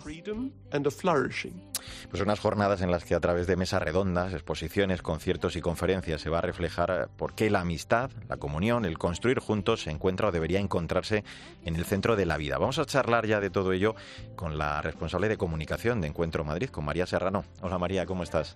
Pues 2.12 2.22
unas 2.22 2.40
jornadas 2.40 2.82
en 2.82 2.92
las 2.92 3.04
que 3.04 3.16
a 3.16 3.20
través 3.20 3.48
de 3.48 3.56
mesas 3.56 3.82
redondas, 3.82 4.32
exposiciones, 4.34 5.02
conciertos 5.02 5.56
y 5.56 5.62
conferencias 5.62 6.22
se 6.22 6.30
va 6.30 6.38
a 6.38 6.42
reflejar 6.42 7.10
por 7.18 7.34
qué 7.34 7.50
la 7.50 7.62
amistad, 7.62 8.12
la 8.30 8.38
comunión, 8.38 8.86
el 8.86 9.00
construir 9.00 9.40
juntos 9.40 9.82
se 9.82 9.90
encuentra 9.90 10.28
o 10.28 10.32
debería 10.32 10.60
encontrarse 10.60 11.24
en 11.66 11.76
el 11.76 11.86
centro 11.86 12.16
de 12.16 12.28
la 12.28 12.38
vida. 12.38 12.60
Vamos 12.60 12.78
a 12.78 12.86
charlar 12.86 13.26
ya 13.26 13.40
de 13.40 13.50
todo 13.50 13.74
ello 13.74 13.96
con 14.36 14.60
la 14.60 14.84
responsable 14.84 15.30
de 15.30 15.38
comunicación 15.38 16.00
de 16.00 16.08
Encuentro 16.08 16.44
Madrid, 16.44 16.70
con 16.70 16.86
María 16.86 17.08
Serrano. 17.08 17.44
Hola 17.62 17.80
María, 17.80 18.06
¿cómo 18.06 18.22
estás? 18.22 18.56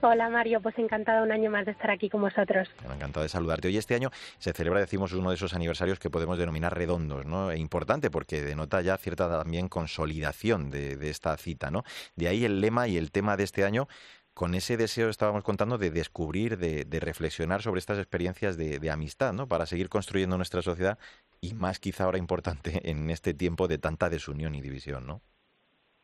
Hola 0.00 0.28
Mario, 0.28 0.60
pues 0.60 0.78
encantado 0.78 1.24
un 1.24 1.32
año 1.32 1.50
más 1.50 1.66
de 1.66 1.72
estar 1.72 1.90
aquí 1.90 2.08
con 2.08 2.20
vosotros. 2.20 2.68
Me 2.86 2.94
encantado 2.94 3.24
de 3.24 3.28
saludarte. 3.28 3.66
Hoy 3.66 3.78
este 3.78 3.96
año 3.96 4.10
se 4.38 4.52
celebra, 4.52 4.78
decimos, 4.78 5.12
uno 5.12 5.30
de 5.30 5.34
esos 5.34 5.54
aniversarios 5.54 5.98
que 5.98 6.08
podemos 6.08 6.38
denominar 6.38 6.76
redondos, 6.76 7.26
¿no? 7.26 7.50
E 7.50 7.58
importante 7.58 8.08
porque 8.08 8.42
denota 8.42 8.80
ya 8.80 8.96
cierta 8.96 9.28
también 9.28 9.68
consolidación 9.68 10.70
de, 10.70 11.10
esta 11.10 11.36
cita, 11.36 11.72
¿no? 11.72 11.82
De 12.14 12.28
ahí 12.28 12.44
el 12.44 12.60
lema 12.60 12.86
y 12.86 12.96
el 12.96 13.10
tema 13.10 13.36
de 13.36 13.42
este 13.42 13.64
año 13.64 13.88
con 14.34 14.54
ese 14.54 14.76
deseo 14.76 15.08
estábamos 15.08 15.42
contando 15.42 15.78
de 15.78 15.90
descubrir, 15.90 16.58
de, 16.58 17.00
reflexionar 17.00 17.60
sobre 17.62 17.80
estas 17.80 17.98
experiencias 17.98 18.56
de, 18.56 18.90
amistad, 18.92 19.32
¿no? 19.32 19.48
Para 19.48 19.66
seguir 19.66 19.88
construyendo 19.88 20.36
nuestra 20.36 20.62
sociedad 20.62 20.96
y 21.40 21.54
más 21.54 21.80
quizá 21.80 22.04
ahora 22.04 22.18
importante 22.18 22.88
en 22.88 23.10
este 23.10 23.34
tiempo 23.34 23.66
de 23.66 23.78
tanta 23.78 24.08
desunión 24.08 24.54
y 24.54 24.60
división, 24.60 25.08
¿no? 25.08 25.22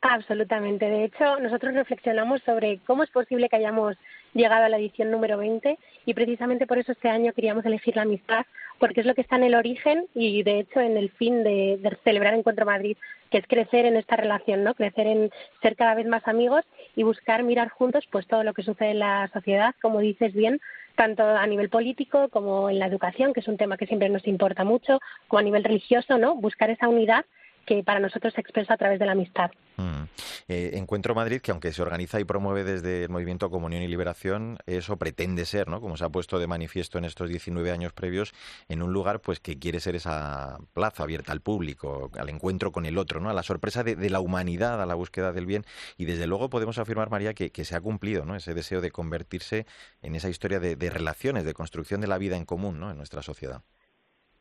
Absolutamente. 0.07 0.85
De 0.85 1.05
hecho, 1.05 1.41
nosotros 1.41 1.73
reflexionamos 1.73 2.43
sobre 2.43 2.79
cómo 2.87 3.05
es 3.05 3.11
posible 3.11 3.49
que 3.49 3.57
hayamos 3.57 3.97
llegado 4.35 4.65
a 4.65 4.69
la 4.69 4.77
edición 4.77 5.11
número 5.11 5.39
20 5.39 5.79
y 6.05 6.13
precisamente 6.13 6.67
por 6.67 6.77
eso 6.77 6.93
este 6.93 7.09
año 7.09 7.33
queríamos 7.33 7.65
elegir 7.65 7.97
la 7.97 8.03
amistad 8.03 8.45
porque 8.79 9.01
es 9.01 9.07
lo 9.07 9.15
que 9.15 9.23
está 9.23 9.37
en 9.37 9.45
el 9.45 9.55
origen 9.55 10.07
y 10.15 10.43
de 10.43 10.59
hecho 10.59 10.81
en 10.81 10.99
el 10.99 11.09
fin 11.13 11.43
de, 11.43 11.81
celebrar 12.05 12.35
Encuentro 12.35 12.67
Madrid, 12.67 12.99
que 13.31 13.39
es 13.39 13.47
crecer 13.47 13.87
en 13.87 13.97
esta 13.97 14.17
relación, 14.17 14.63
¿no? 14.63 14.75
Crecer 14.75 15.07
en 15.07 15.31
ser 15.63 15.75
cada 15.75 15.95
vez 15.95 16.07
más 16.07 16.29
amigos 16.29 16.67
y 16.95 17.03
buscar 17.03 17.43
mirar 17.43 17.71
juntos 17.71 18.07
pues 18.13 18.27
todo 18.27 18.45
lo 18.45 18.53
que 18.53 18.63
sucede 18.63 18.91
en 18.91 18.99
la 18.99 19.31
sociedad, 19.33 19.75
como 19.81 20.01
dices 20.01 20.35
bien, 20.35 20.61
tanto 20.97 21.25
a 21.25 21.47
nivel 21.47 21.71
político 21.71 22.29
como 22.29 22.69
en 22.69 22.79
la 22.79 22.89
educación, 22.89 23.33
que 23.33 23.41
es 23.41 23.49
un 23.49 23.57
tema 23.57 23.79
que 23.79 23.87
siempre 23.87 24.11
nos 24.11 24.27
importa 24.27 24.65
mucho, 24.65 25.01
como 25.29 25.39
a 25.39 25.45
nivel 25.45 25.65
religioso, 25.65 26.19
¿no? 26.19 26.35
Buscar 26.35 26.69
esa 26.69 26.89
unidad 26.89 27.25
que 27.65 27.83
para 27.83 28.01
nosotros 28.01 28.33
se 28.35 28.41
expresa 28.41 28.75
a 28.75 28.77
través 28.77 28.99
de 28.99 29.07
la 29.07 29.13
amistad. 29.13 29.51
Mm. 29.77 30.05
Eh, 30.49 30.71
Encuentro 30.75 31.15
Madrid, 31.15 31.41
que 31.41 31.51
aunque 31.51 31.73
se 31.73 31.83
organiza 31.83 32.21
y 32.21 32.25
promueve 32.25 32.65
desde 32.65 33.05
el 33.05 33.09
movimiento 33.09 33.51
Comunión 33.51 33.83
y 33.83 33.89
Liberación, 33.89 34.59
eso 34.67 34.97
pretende 34.97 35.45
ser, 35.47 35.69
¿no? 35.69 35.81
como 35.81 35.97
se 35.97 36.05
ha 36.05 36.09
puesto 36.09 36.39
de 36.39 36.47
manifiesto 36.47 36.99
en 36.99 37.05
estos 37.05 37.29
19 37.29 37.71
años 37.71 37.93
previos, 37.93 38.33
en 38.69 38.83
un 38.83 38.93
lugar 38.93 39.21
pues 39.21 39.41
que 39.41 39.59
quiere 39.59 39.81
ser 39.81 39.97
esa 39.97 40.59
plaza 40.73 41.03
abierta 41.03 41.33
al 41.33 41.41
público, 41.41 42.11
al 42.19 42.29
encuentro 42.29 42.73
con 42.73 42.87
el 42.87 42.99
otro, 42.99 43.21
¿no? 43.21 43.31
a 43.31 43.33
la 43.33 43.43
sorpresa 43.43 43.83
de, 43.83 44.11
la 44.11 44.21
humanidad, 44.21 44.81
a 44.81 44.87
la 44.87 44.95
búsqueda 44.95 45.33
del 45.33 45.47
bien. 45.47 45.65
Y 45.97 46.05
desde 46.05 46.27
luego 46.27 46.51
podemos 46.51 46.79
afirmar, 46.79 47.11
María, 47.11 47.35
que, 47.35 47.65
se 47.65 47.75
ha 47.75 47.81
cumplido 47.81 48.25
¿no? 48.25 48.37
ese 48.37 48.55
deseo 48.55 48.81
de 48.81 48.91
convertirse 48.91 49.67
en 50.03 50.15
esa 50.15 50.29
historia 50.29 50.61
de, 50.61 50.77
de 50.77 50.91
relaciones, 50.91 51.45
de 51.45 51.55
construcción 51.55 52.01
de 52.01 52.07
la 52.07 52.19
vida 52.19 52.37
en 52.37 52.45
común 52.45 52.79
¿no? 52.79 52.91
en 52.91 52.97
nuestra 52.97 53.23
sociedad. 53.23 53.63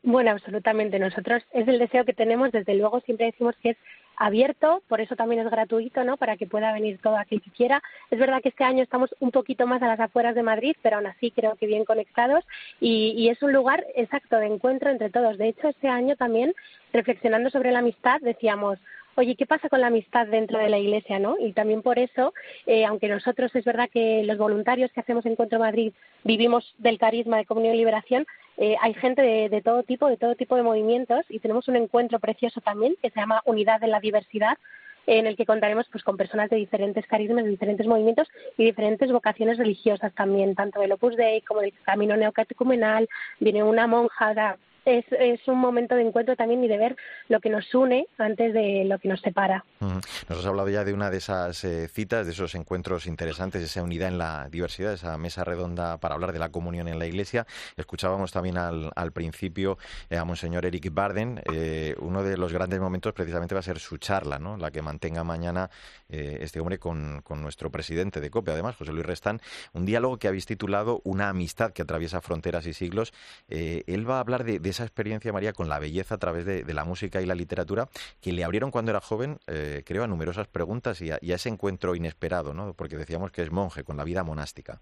Bueno, 0.04 0.32
absolutamente. 0.32 0.98
Nosotros 0.98 1.42
es 1.52 1.66
el 1.66 1.78
deseo 1.78 2.04
que 2.04 2.12
tenemos. 2.12 2.52
Desde 2.52 2.74
luego 2.74 3.00
siempre 3.00 3.26
decimos 3.26 3.56
que 3.62 3.70
es 3.70 3.76
abierto, 4.16 4.82
por 4.86 5.00
eso 5.00 5.16
también 5.16 5.40
es 5.40 5.50
gratuito, 5.50 6.04
¿no? 6.04 6.18
Para 6.18 6.36
que 6.36 6.46
pueda 6.46 6.72
venir 6.74 6.98
todo 7.02 7.16
aquel 7.16 7.40
que 7.40 7.50
quiera. 7.50 7.82
Es 8.10 8.18
verdad 8.18 8.42
que 8.42 8.50
este 8.50 8.64
año 8.64 8.82
estamos 8.82 9.14
un 9.18 9.30
poquito 9.30 9.66
más 9.66 9.82
a 9.82 9.88
las 9.88 9.98
afueras 9.98 10.34
de 10.34 10.42
Madrid, 10.42 10.76
pero 10.82 10.96
aún 10.96 11.06
así 11.06 11.30
creo 11.30 11.56
que 11.56 11.66
bien 11.66 11.86
conectados 11.86 12.44
y, 12.80 13.14
y 13.16 13.30
es 13.30 13.42
un 13.42 13.52
lugar 13.54 13.84
exacto 13.96 14.36
de 14.36 14.46
encuentro 14.46 14.90
entre 14.90 15.08
todos. 15.08 15.38
De 15.38 15.48
hecho, 15.48 15.68
este 15.68 15.88
año 15.88 16.16
también, 16.16 16.52
reflexionando 16.92 17.48
sobre 17.48 17.72
la 17.72 17.78
amistad, 17.78 18.20
decíamos, 18.20 18.78
oye, 19.16 19.36
¿qué 19.36 19.46
pasa 19.46 19.68
con 19.68 19.80
la 19.80 19.88
amistad 19.88 20.26
dentro 20.26 20.58
de 20.58 20.68
la 20.68 20.78
Iglesia, 20.78 21.18
no? 21.18 21.36
Y 21.38 21.52
también 21.52 21.82
por 21.82 21.98
eso, 21.98 22.34
eh, 22.66 22.84
aunque 22.84 23.08
nosotros 23.08 23.54
es 23.54 23.64
verdad 23.64 23.88
que 23.92 24.22
los 24.24 24.38
voluntarios 24.38 24.92
que 24.92 25.00
hacemos 25.00 25.26
Encuentro 25.26 25.58
Madrid 25.58 25.92
vivimos 26.24 26.74
del 26.78 26.98
carisma 26.98 27.36
de 27.36 27.46
Comunión 27.46 27.74
y 27.74 27.78
Liberación, 27.78 28.26
eh, 28.56 28.76
hay 28.80 28.94
gente 28.94 29.22
de, 29.22 29.62
todo 29.62 29.82
tipo, 29.82 30.06
de 30.08 30.16
todo 30.16 30.36
tipo 30.36 30.56
de 30.56 30.62
movimientos 30.62 31.24
y 31.28 31.40
tenemos 31.40 31.66
un 31.68 31.76
encuentro 31.76 32.20
precioso 32.20 32.60
también 32.60 32.94
que 33.02 33.10
se 33.10 33.20
llama 33.20 33.42
Unidad 33.46 33.82
en 33.82 33.90
la 33.90 34.00
Diversidad, 34.00 34.58
en 35.06 35.26
el 35.26 35.36
que 35.36 35.44
contaremos 35.44 35.86
pues 35.90 36.04
con 36.04 36.16
personas 36.16 36.48
de 36.50 36.56
diferentes 36.56 37.06
carismas, 37.06 37.44
de 37.44 37.50
diferentes 37.50 37.86
movimientos 37.86 38.28
y 38.56 38.64
diferentes 38.64 39.10
vocaciones 39.12 39.58
religiosas 39.58 40.14
también, 40.14 40.54
tanto 40.54 40.80
del 40.80 40.92
Opus 40.92 41.16
Dei 41.16 41.42
como 41.42 41.60
del 41.60 41.74
Camino 41.84 42.16
Neocatecumenal, 42.16 43.08
viene 43.40 43.62
una 43.62 43.86
monja, 43.86 44.56
es, 44.84 45.04
es 45.10 45.40
un 45.48 45.58
momento 45.58 45.94
de 45.94 46.02
encuentro 46.02 46.36
también 46.36 46.62
y 46.64 46.68
de 46.68 46.78
ver 46.78 46.96
lo 47.28 47.40
que 47.40 47.50
nos 47.50 47.74
une 47.74 48.06
antes 48.18 48.52
de 48.52 48.84
lo 48.84 48.98
que 48.98 49.08
nos 49.08 49.20
separa. 49.20 49.64
Nos 49.80 50.38
has 50.38 50.46
hablado 50.46 50.68
ya 50.68 50.84
de 50.84 50.92
una 50.92 51.10
de 51.10 51.18
esas 51.18 51.64
eh, 51.64 51.88
citas, 51.88 52.26
de 52.26 52.32
esos 52.32 52.54
encuentros 52.54 53.06
interesantes, 53.06 53.62
esa 53.62 53.82
unidad 53.82 54.08
en 54.08 54.18
la 54.18 54.48
diversidad, 54.50 54.92
esa 54.92 55.16
mesa 55.18 55.44
redonda 55.44 55.98
para 55.98 56.14
hablar 56.14 56.32
de 56.32 56.38
la 56.38 56.50
comunión 56.50 56.88
en 56.88 56.98
la 56.98 57.06
Iglesia. 57.06 57.46
Escuchábamos 57.76 58.32
también 58.32 58.58
al, 58.58 58.90
al 58.94 59.12
principio 59.12 59.78
eh, 60.10 60.16
a 60.16 60.24
Monseñor 60.24 60.66
Eric 60.66 60.92
Barden. 60.92 61.40
Eh, 61.52 61.94
uno 62.00 62.22
de 62.22 62.36
los 62.36 62.52
grandes 62.52 62.80
momentos 62.80 63.12
precisamente 63.12 63.54
va 63.54 63.60
a 63.60 63.62
ser 63.62 63.78
su 63.78 63.96
charla, 63.98 64.38
¿no? 64.38 64.56
la 64.56 64.70
que 64.70 64.82
mantenga 64.82 65.24
mañana 65.24 65.70
este 66.08 66.60
hombre 66.60 66.78
con, 66.78 67.22
con, 67.22 67.42
nuestro 67.42 67.70
presidente 67.70 68.20
de 68.20 68.30
COPE, 68.30 68.52
además, 68.52 68.76
José 68.76 68.92
Luis 68.92 69.04
Restán. 69.04 69.40
Un 69.72 69.84
diálogo 69.84 70.16
que 70.16 70.28
habéis 70.28 70.46
titulado 70.46 71.00
Una 71.02 71.28
amistad 71.28 71.72
que 71.72 71.82
atraviesa 71.82 72.20
fronteras 72.20 72.66
y 72.66 72.72
siglos. 72.72 73.12
él 73.48 74.08
va 74.08 74.18
a 74.18 74.20
hablar 74.20 74.44
de 74.44 74.60
esa 74.74 74.84
experiencia, 74.84 75.32
María, 75.32 75.52
con 75.52 75.68
la 75.68 75.78
belleza 75.78 76.16
a 76.16 76.18
través 76.18 76.44
de, 76.44 76.74
la 76.74 76.84
música 76.84 77.22
y 77.22 77.26
la 77.26 77.34
literatura, 77.34 77.88
que 78.20 78.32
le 78.32 78.44
abrieron 78.44 78.70
cuando 78.70 78.90
era 78.90 79.00
joven, 79.00 79.38
eh, 79.46 79.82
creo, 79.86 80.04
a 80.04 80.06
numerosas 80.06 80.48
preguntas 80.48 81.00
y 81.00 81.10
a, 81.10 81.18
ese 81.20 81.48
encuentro 81.48 81.94
inesperado, 81.94 82.52
¿no? 82.52 82.74
Porque 82.74 82.96
decíamos 82.96 83.30
que 83.30 83.42
es 83.42 83.50
monje, 83.50 83.84
con 83.84 83.96
la 83.96 84.04
vida 84.04 84.24
monástica. 84.24 84.80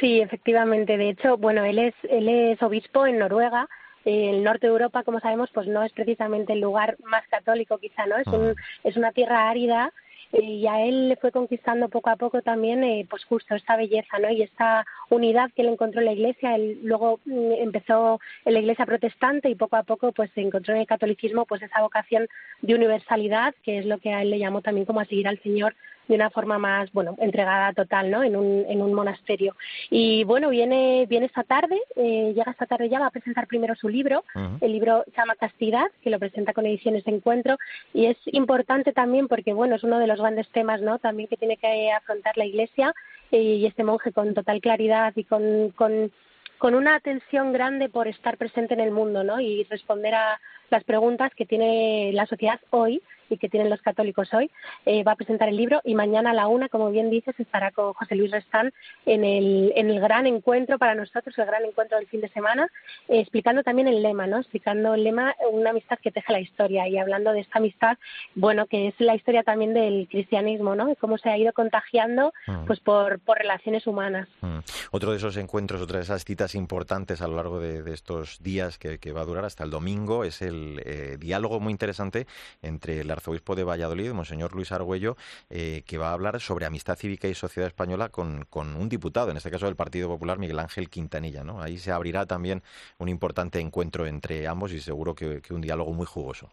Sí, 0.00 0.20
efectivamente. 0.20 0.96
De 0.96 1.10
hecho, 1.10 1.36
bueno, 1.36 1.64
él 1.64 1.78
es, 1.78 1.94
él 2.10 2.28
es 2.28 2.62
obispo 2.62 3.06
en 3.06 3.18
Noruega. 3.18 3.68
El 4.04 4.44
norte 4.44 4.66
de 4.66 4.72
Europa, 4.72 5.02
como 5.02 5.20
sabemos, 5.20 5.50
pues 5.52 5.66
no 5.66 5.82
es 5.82 5.92
precisamente 5.92 6.52
el 6.52 6.60
lugar 6.60 6.96
más 7.04 7.26
católico, 7.28 7.78
quizá, 7.78 8.06
¿no? 8.06 8.16
Es, 8.16 8.26
un, 8.28 8.54
es 8.84 8.96
una 8.96 9.12
tierra 9.12 9.48
árida 9.48 9.92
y 10.32 10.66
a 10.66 10.82
él 10.82 11.08
le 11.08 11.16
fue 11.16 11.32
conquistando 11.32 11.88
poco 11.88 12.10
a 12.10 12.16
poco 12.16 12.42
también 12.42 12.82
eh, 12.84 13.06
pues 13.08 13.24
justo 13.24 13.54
esta 13.54 13.76
belleza 13.76 14.18
no 14.18 14.30
y 14.30 14.42
esta 14.42 14.84
unidad 15.08 15.50
que 15.54 15.62
él 15.62 15.68
encontró 15.68 16.00
en 16.00 16.06
la 16.06 16.12
iglesia. 16.12 16.56
Él 16.56 16.80
luego 16.82 17.20
mm, 17.24 17.52
empezó 17.58 18.20
en 18.44 18.54
la 18.54 18.60
iglesia 18.60 18.86
protestante 18.86 19.48
y 19.48 19.54
poco 19.54 19.76
a 19.76 19.82
poco 19.82 20.12
pues 20.12 20.30
se 20.34 20.40
encontró 20.40 20.74
en 20.74 20.80
el 20.80 20.86
catolicismo 20.86 21.46
pues 21.46 21.62
esa 21.62 21.80
vocación 21.80 22.26
de 22.62 22.74
universalidad 22.74 23.54
que 23.62 23.78
es 23.78 23.86
lo 23.86 23.98
que 23.98 24.12
a 24.12 24.22
él 24.22 24.30
le 24.30 24.38
llamó 24.38 24.62
también 24.62 24.86
como 24.86 25.00
a 25.00 25.04
seguir 25.04 25.28
al 25.28 25.40
Señor 25.42 25.74
de 26.08 26.14
una 26.14 26.30
forma 26.30 26.58
más, 26.58 26.92
bueno, 26.92 27.16
entregada 27.18 27.72
total, 27.72 28.10
¿no? 28.10 28.22
En 28.22 28.36
un, 28.36 28.64
en 28.68 28.82
un 28.82 28.94
monasterio. 28.94 29.56
Y 29.90 30.24
bueno, 30.24 30.50
viene, 30.50 31.06
viene 31.08 31.26
esta 31.26 31.42
tarde, 31.42 31.80
eh, 31.96 32.32
llega 32.34 32.50
esta 32.50 32.66
tarde 32.66 32.88
ya, 32.88 33.00
va 33.00 33.06
a 33.06 33.10
presentar 33.10 33.46
primero 33.46 33.74
su 33.74 33.88
libro. 33.88 34.24
El 34.60 34.72
libro 34.72 35.04
llama 35.16 35.34
Castidad, 35.34 35.86
que 36.02 36.10
lo 36.10 36.18
presenta 36.18 36.52
con 36.52 36.66
Ediciones 36.66 37.04
de 37.04 37.12
Encuentro. 37.12 37.56
Y 37.92 38.06
es 38.06 38.16
importante 38.26 38.92
también 38.92 39.28
porque, 39.28 39.52
bueno, 39.52 39.76
es 39.76 39.84
uno 39.84 39.98
de 39.98 40.06
los 40.06 40.20
grandes 40.20 40.48
temas, 40.50 40.80
¿no? 40.80 40.98
También 40.98 41.28
que 41.28 41.36
tiene 41.36 41.56
que 41.56 41.90
afrontar 41.92 42.36
la 42.36 42.46
Iglesia 42.46 42.94
y 43.30 43.66
este 43.66 43.84
monje 43.84 44.12
con 44.12 44.34
total 44.34 44.60
claridad 44.60 45.12
y 45.16 45.24
con, 45.24 45.70
con 45.70 46.12
con 46.58 46.74
una 46.74 46.94
atención 46.94 47.52
grande 47.52 47.88
por 47.88 48.08
estar 48.08 48.36
presente 48.38 48.74
en 48.74 48.80
el 48.80 48.90
mundo 48.90 49.24
¿no? 49.24 49.40
y 49.40 49.64
responder 49.64 50.14
a 50.14 50.40
las 50.70 50.84
preguntas 50.84 51.32
que 51.34 51.46
tiene 51.46 52.10
la 52.12 52.26
sociedad 52.26 52.60
hoy 52.70 53.02
y 53.28 53.38
que 53.38 53.48
tienen 53.48 53.70
los 53.70 53.80
católicos 53.82 54.32
hoy, 54.32 54.50
eh, 54.84 55.02
va 55.02 55.12
a 55.12 55.16
presentar 55.16 55.48
el 55.48 55.56
libro 55.56 55.80
y 55.84 55.94
mañana 55.94 56.30
a 56.30 56.34
la 56.34 56.48
una, 56.48 56.68
como 56.68 56.90
bien 56.90 57.10
dices, 57.10 57.34
estará 57.38 57.70
con 57.72 57.92
José 57.92 58.14
Luis 58.14 58.30
Restán 58.30 58.72
en 59.04 59.24
el, 59.24 59.72
en 59.76 59.90
el 59.90 60.00
gran 60.00 60.26
encuentro 60.26 60.78
para 60.78 60.94
nosotros, 60.94 61.36
el 61.38 61.46
gran 61.46 61.64
encuentro 61.64 61.98
del 61.98 62.06
fin 62.06 62.20
de 62.20 62.28
semana, 62.28 62.68
eh, 63.08 63.20
explicando 63.20 63.62
también 63.62 63.88
el 63.88 64.02
lema, 64.02 64.26
¿no? 64.26 64.38
Explicando 64.38 64.94
el 64.94 65.04
lema, 65.04 65.34
una 65.52 65.70
amistad 65.70 65.98
que 66.00 66.12
teje 66.12 66.32
la 66.32 66.40
historia 66.40 66.88
y 66.88 66.98
hablando 66.98 67.32
de 67.32 67.40
esta 67.40 67.58
amistad, 67.58 67.98
bueno, 68.34 68.66
que 68.66 68.88
es 68.88 68.94
la 68.98 69.14
historia 69.14 69.42
también 69.42 69.74
del 69.74 70.08
cristianismo, 70.08 70.74
¿no? 70.74 70.90
Y 70.90 70.96
cómo 70.96 71.18
se 71.18 71.30
ha 71.30 71.38
ido 71.38 71.52
contagiando, 71.52 72.32
mm. 72.46 72.66
pues 72.66 72.80
por, 72.80 73.18
por 73.20 73.38
relaciones 73.38 73.86
humanas. 73.86 74.28
Mm. 74.40 74.58
Otro 74.90 75.10
de 75.10 75.16
esos 75.18 75.36
encuentros, 75.36 75.80
otra 75.80 75.98
de 75.98 76.04
esas 76.04 76.24
citas 76.24 76.54
importantes 76.54 77.20
a 77.22 77.28
lo 77.28 77.36
largo 77.36 77.60
de, 77.60 77.76
estos 77.92 78.42
días 78.42 78.78
que, 78.78 78.96
va 79.12 79.20
a 79.22 79.24
durar 79.24 79.44
hasta 79.44 79.64
el 79.64 79.70
domingo 79.70 80.24
es 80.24 80.42
el 80.42 80.55
eh, 80.84 81.16
diálogo 81.18 81.60
muy 81.60 81.72
interesante 81.72 82.26
entre 82.62 83.04
la 83.04 83.16
arzobispo 83.16 83.54
de 83.54 83.64
Valladolid, 83.64 84.12
Monseñor 84.12 84.54
Luis 84.54 84.72
Argüello, 84.72 85.16
eh, 85.50 85.82
que 85.86 85.98
va 85.98 86.10
a 86.10 86.12
hablar 86.12 86.40
sobre 86.40 86.66
amistad 86.66 86.96
cívica 86.96 87.28
y 87.28 87.34
sociedad 87.34 87.66
española 87.66 88.08
con, 88.08 88.44
con, 88.50 88.76
un 88.76 88.88
diputado, 88.88 89.30
en 89.30 89.36
este 89.36 89.50
caso 89.50 89.66
del 89.66 89.76
Partido 89.76 90.08
Popular, 90.08 90.38
Miguel 90.38 90.58
Ángel 90.58 90.88
Quintanilla. 90.88 91.44
¿no? 91.44 91.60
Ahí 91.60 91.78
se 91.78 91.92
abrirá 91.92 92.26
también 92.26 92.62
un 92.98 93.08
importante 93.08 93.60
encuentro 93.60 94.06
entre 94.06 94.46
ambos 94.46 94.72
y 94.72 94.80
seguro 94.80 95.14
que, 95.14 95.42
un 95.50 95.60
diálogo 95.60 95.92
muy 95.92 96.06
jugoso. 96.06 96.50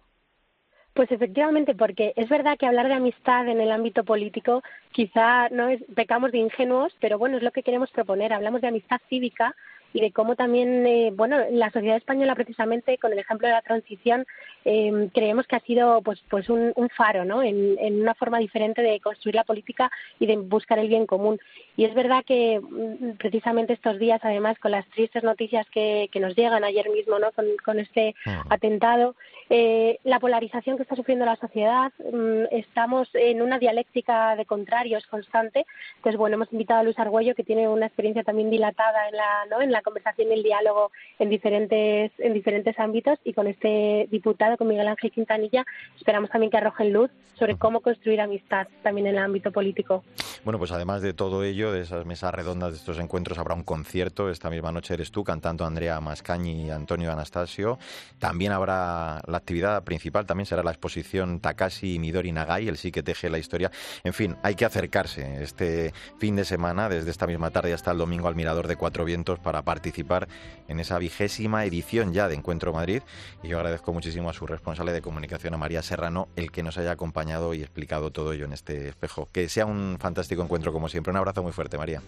Pues 0.94 1.12
efectivamente, 1.12 1.74
porque 1.74 2.14
es 2.16 2.30
verdad 2.30 2.58
que 2.58 2.68
hablar 2.68 2.88
de 2.88 2.94
amistad 2.94 3.48
en 3.48 3.60
el 3.60 3.72
ámbito 3.72 4.04
político 4.04 4.62
quizá 4.92 5.50
no 5.50 5.68
es 5.68 5.82
pecamos 5.96 6.32
de 6.32 6.38
ingenuos, 6.38 6.96
pero 7.00 7.18
bueno, 7.18 7.38
es 7.38 7.44
lo 7.44 7.52
que 7.52 7.64
queremos 7.64 7.90
proponer. 7.90 8.32
Hablamos 8.32 8.62
de 8.62 8.68
amistad 8.68 9.02
cívica 9.10 9.56
y 9.94 10.02
de 10.02 10.12
cómo 10.12 10.36
también, 10.36 10.86
eh, 10.86 11.12
bueno, 11.16 11.38
la 11.52 11.70
sociedad 11.72 11.98
española 11.98 12.36
precisamente 12.36 12.98
con 12.98 13.14
el 13.14 13.20
ejemplo 13.20 13.48
de 13.48 13.54
la 13.54 13.62
transición 13.62 14.26
eh, 14.66 15.10
creemos 15.14 15.46
que 15.48 15.56
ha 15.56 15.60
sido 15.62 16.02
pues 16.02 16.22
pues 16.30 16.50
un, 16.50 16.74
faro, 16.96 17.26
¿no? 17.26 17.42
En, 17.42 17.78
en, 17.80 18.02
una 18.02 18.14
forma 18.14 18.40
diferente 18.40 18.82
de 18.82 19.00
construir 19.00 19.36
la 19.36 19.44
política 19.44 19.92
y 20.20 20.26
de 20.26 20.38
buscar 20.38 20.80
el 20.80 20.88
bien 20.88 21.06
común. 21.06 21.40
Y 21.76 21.86
es 21.86 21.94
verdad 21.94 22.24
que 22.26 22.60
mm, 22.60 23.18
precisamente 23.18 23.74
estos 23.74 24.00
días, 24.00 24.22
además, 24.24 24.58
con 24.60 24.72
las 24.72 24.88
tristes 24.90 25.24
noticias 25.24 25.68
que, 25.70 26.10
que 26.12 26.20
nos 26.20 26.36
llegan 26.36 26.64
ayer 26.64 26.90
mismo, 26.90 27.20
¿no? 27.20 27.32
Con, 27.32 27.46
con 27.64 27.80
este 27.80 28.16
atentado, 28.50 29.16
eh, 29.50 30.00
la 30.04 30.20
polarización 30.20 30.78
que 30.78 30.84
está 30.84 30.96
sufriendo 30.96 31.26
la 31.26 31.36
sociedad, 31.36 31.92
mm, 32.00 32.46
estamos 32.52 33.08
en 33.14 33.42
una 33.42 33.60
dialéctica 33.60 34.36
de 34.36 34.46
contrarios 34.46 35.06
constante. 35.06 35.66
Entonces, 35.98 36.18
bueno, 36.18 36.36
hemos 36.36 36.52
invitado 36.52 36.80
a 36.80 36.84
Luis 36.84 36.98
Argüello, 36.98 37.36
que 37.36 37.44
tiene 37.44 37.68
una 37.68 37.86
experiencia 37.86 38.24
también 38.24 38.50
dilatada 38.50 39.10
en 39.10 39.16
la, 39.16 39.46
¿no? 39.52 39.62
en 39.62 39.72
la 39.72 39.83
conversación 39.84 40.30
y 40.30 40.34
el 40.34 40.44
diálogo 40.44 40.92
en 41.20 41.30
diferentes, 41.30 42.12
en 42.18 42.34
diferentes 42.34 42.80
ámbitos, 42.80 43.20
y 43.24 43.34
con 43.34 43.48
este 43.48 44.08
diputado, 44.10 44.58
con 44.58 44.68
Miguel 44.68 44.88
Ángel 44.88 45.12
Quintanilla, 45.12 45.66
esperamos 45.96 46.30
también 46.30 46.50
que 46.50 46.58
arrojen 46.58 46.94
luz 46.94 47.12
sobre 47.36 47.58
cómo 47.58 47.82
construir 47.82 48.22
amistad 48.22 48.68
también 48.82 49.08
en 49.08 49.16
el 49.16 49.24
ámbito 49.24 49.52
político. 49.52 50.04
Bueno, 50.44 50.60
pues 50.60 50.72
además 50.72 51.02
de 51.02 51.14
todo 51.14 51.44
ello, 51.44 51.72
de 51.72 51.82
esas 51.82 52.06
mesas 52.06 52.34
redondas, 52.34 52.72
de 52.72 52.78
estos 52.78 53.00
encuentros, 53.00 53.38
habrá 53.38 53.56
un 53.56 53.64
concierto. 53.64 54.30
Esta 54.30 54.50
misma 54.50 54.72
noche 54.72 54.94
eres 54.94 55.12
tú 55.12 55.24
cantando 55.24 55.66
Andrea 55.66 56.00
Mascañi 56.02 56.68
y 56.68 56.70
Antonio 56.70 57.12
Anastasio. 57.12 57.80
También 58.20 58.52
habrá 58.52 59.22
la 59.26 59.38
actividad 59.38 59.84
principal, 59.84 60.26
también 60.26 60.46
será 60.46 60.64
la 60.64 60.72
exposición 60.72 61.40
Takashi 61.40 61.98
Midori 61.98 62.32
Nagai, 62.32 62.68
el 62.68 62.78
sí 62.78 62.92
que 62.92 63.04
teje 63.04 63.30
la 63.30 63.40
historia. 63.40 63.72
En 64.04 64.14
fin, 64.14 64.36
hay 64.44 64.56
que 64.56 64.66
acercarse 64.66 65.42
este 65.42 65.94
fin 66.18 66.36
de 66.36 66.46
semana, 66.46 66.90
desde 66.90 67.10
esta 67.10 67.26
misma 67.26 67.50
tarde 67.52 67.74
hasta 67.74 67.92
el 67.92 67.98
domingo, 67.98 68.28
al 68.28 68.36
Mirador 68.36 68.68
de 68.68 68.76
Cuatro 68.76 69.06
Vientos 69.06 69.40
para 69.40 69.62
participar 69.74 70.28
en 70.68 70.80
esa 70.80 71.00
vigésima 71.00 71.66
edición 71.66 72.14
ya 72.14 72.28
de 72.28 72.36
Encuentro 72.36 72.74
Madrid. 72.74 73.02
Y 73.42 73.48
yo 73.48 73.58
agradezco 73.58 73.92
muchísimo 73.92 74.30
a 74.30 74.34
su 74.34 74.46
responsable 74.46 74.94
de 74.94 75.02
comunicación, 75.02 75.56
a 75.56 75.58
María 75.58 75.82
Serrano, 75.82 76.28
el 76.36 76.52
que 76.52 76.62
nos 76.62 76.78
haya 76.78 76.92
acompañado 76.92 77.56
y 77.56 77.62
explicado 77.62 78.12
todo 78.12 78.34
ello 78.34 78.46
en 78.46 78.54
este 78.54 78.88
espejo. 78.90 79.28
Que 79.32 79.50
sea 79.50 79.66
un 79.66 79.98
fantástico 80.00 80.44
encuentro 80.44 80.72
como 80.72 80.90
siempre. 80.90 81.10
Un 81.10 81.18
abrazo 81.18 81.42
muy 81.42 81.54
fuerte, 81.54 81.78
María. 81.78 82.02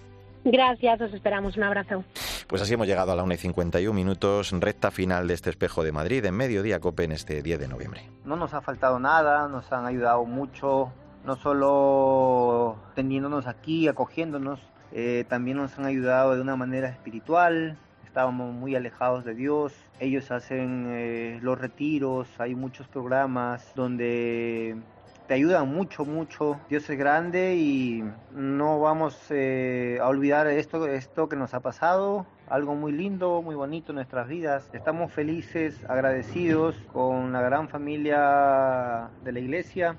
Gracias, 0.44 1.02
os 1.02 1.12
esperamos. 1.12 1.58
Un 1.58 1.64
abrazo. 1.64 2.04
Pues 2.48 2.62
así 2.62 2.76
hemos 2.76 2.86
llegado 2.86 3.12
a 3.12 3.16
la 3.16 3.24
1 3.24 3.34
y 3.34 3.38
51 3.38 3.96
minutos, 3.96 4.52
recta 4.52 4.92
final 4.92 5.28
de 5.28 5.34
este 5.34 5.50
espejo 5.50 5.84
de 5.84 5.92
Madrid, 5.92 6.24
en 6.24 6.36
mediodía 6.36 6.80
COPE 6.80 7.06
en 7.06 7.12
este 7.14 7.42
10 7.42 7.60
de 7.60 7.68
noviembre. 7.68 8.08
No 8.26 8.36
nos 8.36 8.54
ha 8.54 8.62
faltado 8.62 9.00
nada, 9.00 9.48
nos 9.48 9.72
han 9.72 9.88
ayudado 9.88 10.24
mucho, 10.26 10.92
no 11.26 11.36
solo 11.36 12.76
teniéndonos 12.94 13.48
aquí, 13.48 13.88
acogiéndonos, 13.88 14.60
eh, 14.92 15.26
también 15.28 15.58
nos 15.58 15.78
han 15.78 15.86
ayudado 15.86 16.36
de 16.36 16.42
una 16.42 16.56
manera 16.56 16.90
espiritual, 16.90 17.78
estábamos 18.06 18.54
muy 18.54 18.76
alejados 18.76 19.26
de 19.26 19.36
Dios, 19.36 19.74
ellos 20.00 20.32
hacen 20.32 20.86
eh, 20.90 21.40
los 21.42 21.60
retiros, 21.60 22.28
hay 22.40 22.56
muchos 22.56 22.88
programas 22.88 23.74
donde 23.76 24.78
te 25.28 25.34
ayudan 25.34 25.68
mucho, 25.74 26.06
mucho. 26.06 26.60
Dios 26.70 26.90
es 26.90 26.98
grande 26.98 27.56
y 27.56 28.04
no 28.32 28.80
vamos 28.80 29.18
eh, 29.32 29.98
a 30.02 30.08
olvidar 30.08 30.48
esto, 30.48 30.88
esto 30.88 31.28
que 31.28 31.36
nos 31.36 31.54
ha 31.54 31.60
pasado. 31.60 32.26
Algo 32.48 32.76
muy 32.76 32.92
lindo, 32.92 33.42
muy 33.42 33.56
bonito 33.56 33.92
en 33.92 33.96
nuestras 33.96 34.28
vidas. 34.28 34.70
Estamos 34.72 35.12
felices, 35.12 35.84
agradecidos 35.88 36.76
con 36.94 37.34
la 37.34 37.42
gran 37.42 37.68
familia 37.70 39.10
de 39.24 39.32
la 39.32 39.40
iglesia. 39.40 39.98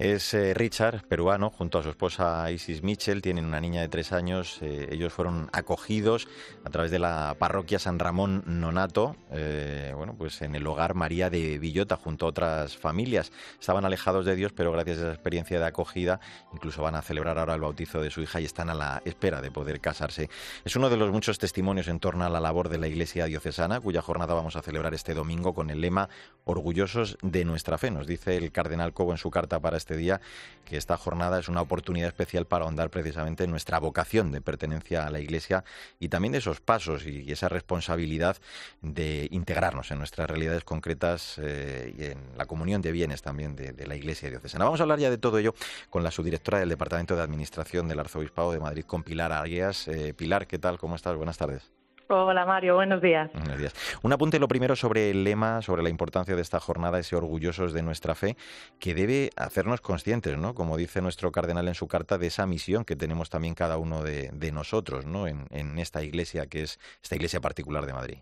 Es 0.00 0.32
eh, 0.32 0.54
Richard, 0.54 1.02
peruano, 1.06 1.50
junto 1.50 1.78
a 1.78 1.82
su 1.82 1.90
esposa 1.90 2.50
Isis 2.50 2.82
Mitchell, 2.82 3.20
tienen 3.20 3.44
una 3.44 3.60
niña 3.60 3.82
de 3.82 3.88
tres 3.88 4.12
años. 4.12 4.56
Eh, 4.62 4.88
ellos 4.92 5.12
fueron 5.12 5.50
acogidos 5.52 6.26
a 6.64 6.70
través 6.70 6.90
de 6.90 6.98
la 6.98 7.36
parroquia 7.38 7.78
San 7.78 7.98
Ramón 7.98 8.42
Nonato, 8.46 9.14
eh, 9.30 9.92
bueno, 9.94 10.14
pues 10.16 10.40
en 10.40 10.54
el 10.54 10.66
hogar 10.66 10.94
María 10.94 11.28
de 11.28 11.58
Villota, 11.58 11.98
junto 11.98 12.24
a 12.24 12.30
otras 12.30 12.78
familias. 12.78 13.30
Estaban 13.60 13.84
alejados 13.84 14.24
de 14.24 14.36
Dios, 14.36 14.54
pero 14.56 14.72
gracias 14.72 14.96
a 14.96 15.00
esa 15.02 15.12
experiencia 15.12 15.58
de 15.58 15.66
acogida, 15.66 16.18
incluso 16.54 16.80
van 16.80 16.94
a 16.94 17.02
celebrar 17.02 17.38
ahora 17.38 17.52
el 17.52 17.60
bautizo 17.60 18.00
de 18.00 18.10
su 18.10 18.22
hija 18.22 18.40
y 18.40 18.46
están 18.46 18.70
a 18.70 18.74
la 18.74 19.02
espera 19.04 19.42
de 19.42 19.50
poder 19.50 19.82
casarse. 19.82 20.30
Es 20.64 20.76
uno 20.76 20.88
de 20.88 20.96
los 20.96 21.12
muchos 21.12 21.38
testimonios 21.38 21.88
en 21.88 22.00
torno 22.00 22.24
a 22.24 22.30
la 22.30 22.40
labor 22.40 22.70
de 22.70 22.78
la 22.78 22.88
Iglesia 22.88 23.26
diocesana, 23.26 23.80
cuya 23.80 24.00
jornada 24.00 24.32
vamos 24.32 24.56
a 24.56 24.62
celebrar 24.62 24.94
este 24.94 25.12
domingo 25.12 25.52
con 25.52 25.68
el 25.68 25.82
lema 25.82 26.08
Orgullosos 26.46 27.18
de 27.20 27.44
nuestra 27.44 27.76
fe. 27.76 27.90
Nos 27.90 28.06
dice 28.06 28.38
el 28.38 28.50
cardenal 28.50 28.94
Cobo 28.94 29.12
en 29.12 29.18
su 29.18 29.30
carta 29.30 29.60
para 29.60 29.76
este 29.76 29.89
este 29.90 29.96
día 29.96 30.20
que 30.64 30.76
esta 30.76 30.96
jornada 30.96 31.40
es 31.40 31.48
una 31.48 31.62
oportunidad 31.62 32.06
especial 32.06 32.46
para 32.46 32.64
ahondar 32.64 32.90
precisamente 32.90 33.42
en 33.42 33.50
nuestra 33.50 33.80
vocación 33.80 34.30
de 34.30 34.40
pertenencia 34.40 35.04
a 35.04 35.10
la 35.10 35.18
Iglesia 35.18 35.64
y 35.98 36.08
también 36.08 36.30
de 36.30 36.38
esos 36.38 36.60
pasos 36.60 37.04
y 37.06 37.32
esa 37.32 37.48
responsabilidad 37.48 38.36
de 38.80 39.26
integrarnos 39.32 39.90
en 39.90 39.98
nuestras 39.98 40.30
realidades 40.30 40.62
concretas 40.62 41.40
eh, 41.42 41.92
y 41.98 42.04
en 42.04 42.38
la 42.38 42.46
comunión 42.46 42.82
de 42.82 42.92
bienes 42.92 43.20
también 43.20 43.56
de, 43.56 43.84
la 43.84 43.96
Iglesia 43.96 44.30
diocesana. 44.30 44.64
Vamos 44.64 44.78
a 44.78 44.84
hablar 44.84 45.00
ya 45.00 45.10
de 45.10 45.18
todo 45.18 45.38
ello 45.38 45.56
con 45.88 46.04
la 46.04 46.12
subdirectora 46.12 46.60
del 46.60 46.68
Departamento 46.68 47.16
de 47.16 47.22
Administración 47.22 47.88
del 47.88 47.98
Arzobispado 47.98 48.52
de 48.52 48.60
Madrid, 48.60 48.84
con 48.84 49.02
Pilar 49.02 49.32
Arguías. 49.32 49.88
Eh, 49.88 50.14
Pilar, 50.14 50.46
¿qué 50.46 50.60
tal? 50.60 50.78
¿Cómo 50.78 50.94
estás? 50.94 51.16
Buenas 51.16 51.36
tardes. 51.36 51.79
Hola 52.12 52.44
Mario, 52.44 52.74
buenos 52.74 53.00
días. 53.00 53.30
Buenos 53.32 53.56
días. 53.56 54.00
Un 54.02 54.12
apunte 54.12 54.40
lo 54.40 54.48
primero 54.48 54.74
sobre 54.74 55.10
el 55.10 55.22
lema, 55.22 55.62
sobre 55.62 55.84
la 55.84 55.90
importancia 55.90 56.34
de 56.34 56.42
esta 56.42 56.58
jornada, 56.58 56.98
ese 56.98 57.14
orgullosos 57.14 57.72
de 57.72 57.84
nuestra 57.84 58.16
fe, 58.16 58.36
que 58.80 58.94
debe 58.94 59.30
hacernos 59.36 59.80
conscientes, 59.80 60.36
¿no? 60.36 60.52
Como 60.52 60.76
dice 60.76 61.00
nuestro 61.02 61.30
cardenal 61.30 61.68
en 61.68 61.74
su 61.74 61.86
carta, 61.86 62.18
de 62.18 62.26
esa 62.26 62.48
misión 62.48 62.84
que 62.84 62.96
tenemos 62.96 63.30
también 63.30 63.54
cada 63.54 63.78
uno 63.78 64.02
de, 64.02 64.50
nosotros, 64.52 65.06
¿no? 65.06 65.28
En, 65.28 65.78
esta 65.78 66.02
iglesia 66.02 66.46
que 66.46 66.62
es 66.62 66.80
esta 67.00 67.14
iglesia 67.14 67.40
particular 67.40 67.86
de 67.86 67.92
Madrid. 67.92 68.18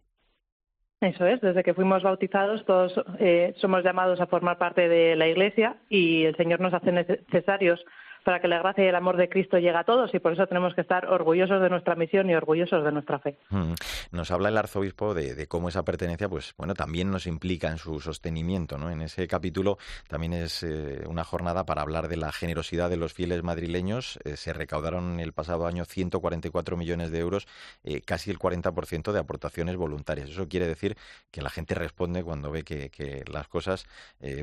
Eso 1.01 1.27
es, 1.27 1.41
desde 1.41 1.63
que 1.63 1.73
fuimos 1.73 2.03
bautizados 2.03 2.67
todos 2.67 2.93
eh, 3.19 3.55
somos 3.57 3.83
llamados 3.85 4.21
a 4.21 4.27
formar 4.27 4.59
parte 4.59 4.87
de 4.89 5.17
la 5.17 5.29
Iglesia 5.29 5.77
y 5.89 6.25
el 6.25 6.37
Señor 6.37 6.61
nos 6.61 6.75
hace 6.75 6.93
necesarios 6.93 7.83
para 8.25 8.41
que 8.41 8.49
la 8.49 8.59
gracia 8.59 8.85
y 8.85 8.89
el 8.89 8.95
amor 8.95 9.17
de 9.17 9.29
Cristo 9.29 9.59
llegue 9.59 9.77
a 9.77 9.85
todos 9.85 10.15
y 10.15 10.19
por 10.19 10.33
eso 10.33 10.47
tenemos 10.47 10.75
que 10.75 10.81
estar 10.81 11.07
orgullosos 11.07 11.61
de 11.61 11.71
nuestra 11.71 11.95
misión 11.95 12.29
y 12.31 12.35
orgullosos 12.35 12.85
de 12.85 12.93
nuestra 12.93 13.19
fe. 13.19 13.39
Mm. 13.51 13.73
Nos 14.13 14.31
habla 14.31 14.49
el 14.49 14.57
arzobispo 14.57 15.15
de, 15.15 15.47
cómo 15.47 15.69
esa 15.69 15.85
pertenencia, 15.85 16.29
pues 16.29 16.55
bueno, 16.57 16.75
también 16.75 17.11
nos 17.11 17.27
implica 17.27 17.69
en 17.69 17.79
su 17.79 18.01
sostenimiento, 18.01 18.79
¿no? 18.79 18.91
En 18.91 19.03
ese 19.03 19.27
capítulo 19.27 19.79
también 20.09 20.33
es 20.33 20.63
eh, 20.63 21.05
una 21.07 21.25
jornada 21.25 21.65
para 21.65 21.83
hablar 21.83 22.09
de 22.09 22.17
la 22.17 22.33
generosidad 22.33 22.91
de 22.91 22.97
los 22.97 23.13
fieles 23.13 23.43
madrileños. 23.43 24.19
Eh, 24.25 24.37
se 24.37 24.53
recaudaron 24.53 25.21
el 25.21 25.33
pasado 25.33 25.67
año 25.67 25.85
144 25.85 26.77
millones 26.77 27.11
de 27.11 27.19
euros, 27.19 27.47
eh, 27.85 28.01
casi 28.03 28.31
el 28.31 28.39
40% 28.39 29.13
de 29.13 29.19
aportaciones 29.19 29.77
voluntarias. 29.77 30.31
Eso 30.31 30.49
quiere 30.49 30.67
decir 30.67 30.97
que 31.31 31.43
la 31.43 31.51
gente 31.51 31.75
responde 31.75 32.23
cuando 32.23 32.51
ve 32.51 32.63
que, 32.63 32.89
las 33.31 33.49
cosas 33.49 33.87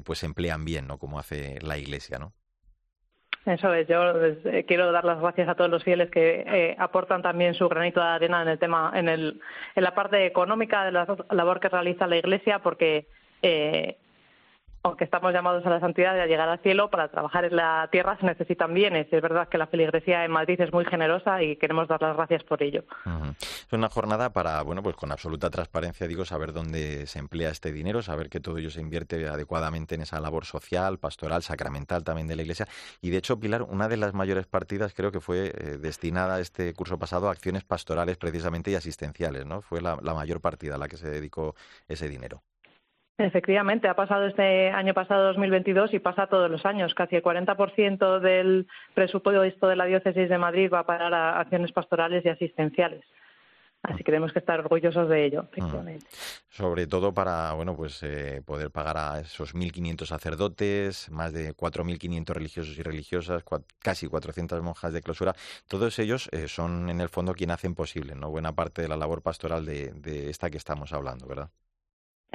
pues 0.04 0.20
se 0.20 0.26
emplean 0.26 0.66
bien, 0.66 0.88
¿no? 0.88 0.98
Como 0.98 1.20
hace 1.20 1.60
la 1.62 1.78
Iglesia, 1.78 2.20
¿no? 2.20 2.34
Eso 3.46 3.72
es, 3.76 3.88
yo 3.88 4.26
eh, 4.26 4.66
quiero 4.68 4.92
dar 4.92 5.06
las 5.06 5.20
gracias 5.20 5.48
a 5.48 5.54
todos 5.54 5.70
los 5.70 5.84
fieles 5.84 6.10
que 6.10 6.44
eh, 6.48 6.76
aportan 6.80 7.22
también 7.22 7.54
su 7.54 7.70
granito 7.70 8.00
de 8.00 8.08
arena 8.08 8.42
en 8.42 8.48
el 8.48 8.58
tema, 8.58 8.92
en, 8.96 9.08
el, 9.08 9.40
en 9.76 9.84
la 9.84 9.94
parte 9.94 10.26
económica 10.26 10.84
de 10.84 10.92
la 10.92 11.06
labor 11.30 11.60
que 11.60 11.70
realiza 11.70 12.08
la 12.08 12.18
Iglesia, 12.18 12.60
porque 12.60 13.06
eh, 13.44 13.98
aunque 14.86 15.04
estamos 15.04 15.34
llamados 15.34 15.66
a 15.66 15.70
la 15.72 15.80
santidad 15.80 16.16
y 16.16 16.20
a 16.20 16.28
llegar 16.28 16.48
al 16.48 16.60
cielo, 16.60 16.92
para 16.92 17.08
trabajar 17.08 17.46
en 17.46 17.56
la 17.56 17.90
tierra 17.92 18.18
se 18.20 18.26
necesitan 18.28 18.72
bienes. 18.72 19.12
Es 19.12 19.20
verdad 19.20 19.50
que 19.50 19.58
la 19.58 19.66
feligresía 19.66 20.24
en 20.24 20.32
Madrid 20.32 20.62
es 20.62 20.72
muy 20.72 20.86
generosa 20.86 21.42
y 21.42 21.56
queremos 21.56 21.88
dar 21.88 22.00
las 22.04 22.16
gracias 22.16 22.44
por 22.44 22.62
ello. 22.62 22.84
Es 23.36 23.74
una 23.74 23.90
jornada 23.90 24.30
para, 24.32 24.62
bueno, 24.62 24.84
pues 24.84 24.96
con 24.96 25.12
absoluta 25.12 25.50
transparencia, 25.50 26.08
digo, 26.08 26.24
saber 26.24 26.54
dónde 26.54 27.08
se 27.08 27.18
emplea 27.18 27.50
este 27.50 27.72
dinero, 27.72 28.04
saber 28.04 28.30
que 28.30 28.40
todo 28.40 28.60
ello 28.60 28.70
se 28.70 28.80
invierte 28.80 29.28
adecuadamente 29.28 29.96
en 29.96 30.02
esa 30.02 30.20
labor 30.20 30.46
social, 30.46 31.00
pastoral, 31.00 31.42
sacramental 31.42 32.04
también 32.04 32.28
de 32.28 32.36
la 32.36 32.44
Iglesia. 32.44 32.68
Y 33.02 33.10
de 33.10 33.18
hecho, 33.18 33.40
Pilar, 33.40 33.64
una 33.64 33.88
de 33.88 33.98
las 33.98 34.14
mayores 34.14 34.46
partidas 34.46 34.94
creo 34.94 35.12
que 35.12 35.20
fue 35.20 35.48
eh, 35.48 35.78
destinada 35.80 36.40
este 36.40 36.72
curso 36.74 37.00
pasado 37.00 37.28
a 37.28 37.32
acciones 37.32 37.64
pastorales 37.64 38.18
precisamente 38.18 38.70
y 38.70 38.76
asistenciales, 38.76 39.48
¿no? 39.48 39.64
Fue 39.64 39.82
la 39.82 39.96
mayor 39.96 40.42
partida 40.42 40.76
a 40.76 40.78
la 40.78 40.88
que 40.88 40.98
se 40.98 41.10
dedicó 41.10 41.56
ese 41.88 42.08
dinero. 42.08 42.44
Efectivamente, 43.18 43.88
ha 43.88 43.96
pasado 43.96 44.26
este 44.26 44.70
año 44.72 44.94
pasado 44.94 45.28
2022 45.28 45.94
y 45.94 46.00
pasa 46.00 46.28
todos 46.28 46.52
los 46.52 46.66
años. 46.66 46.94
Casi 46.94 47.16
el 47.16 47.24
40% 47.24 48.20
del 48.20 48.68
presupuesto 48.94 49.68
de 49.68 49.76
la 49.78 49.86
diócesis 49.86 50.28
de 50.28 50.38
Madrid 50.38 50.70
va 50.74 50.80
a 50.80 50.86
parar 50.86 51.14
a 51.14 51.40
acciones 51.40 51.72
pastorales 51.72 52.26
y 52.26 52.30
asistenciales. 52.30 53.06
Así 53.84 54.04
que 54.04 54.12
tenemos 54.12 54.34
que 54.34 54.40
estar 54.40 54.60
orgullosos 54.60 55.08
de 55.08 55.26
ello, 55.26 55.44
efectivamente. 55.44 56.08
Sobre 56.50 56.88
todo 56.88 57.14
para 57.14 57.54
bueno, 57.54 57.76
pues 57.76 58.02
eh, 58.04 58.42
poder 58.44 58.72
pagar 58.72 58.98
a 58.98 59.20
esos 59.20 59.54
1.500 59.54 60.06
sacerdotes, 60.06 61.10
más 61.12 61.32
de 61.32 61.54
4.500 61.54 62.34
religiosos 62.34 62.78
y 62.80 62.82
religiosas, 62.82 63.44
casi 63.80 64.08
400 64.08 64.62
monjas 64.64 64.92
de 64.92 65.02
clausura. 65.02 65.36
Todos 65.68 66.00
ellos 66.00 66.30
eh, 66.32 66.48
son 66.48 66.90
en 66.90 67.00
el 67.00 67.10
fondo 67.10 67.34
quien 67.34 67.52
hacen 67.52 67.76
posible, 67.76 68.16
¿no? 68.16 68.32
Buena 68.32 68.54
parte 68.54 68.82
de 68.82 68.88
la 68.88 68.98
labor 68.98 69.22
pastoral 69.22 69.66
de, 69.66 69.92
de 69.94 70.32
esta 70.32 70.50
que 70.50 70.58
estamos 70.58 70.92
hablando, 70.92 71.28
¿verdad? 71.28 71.50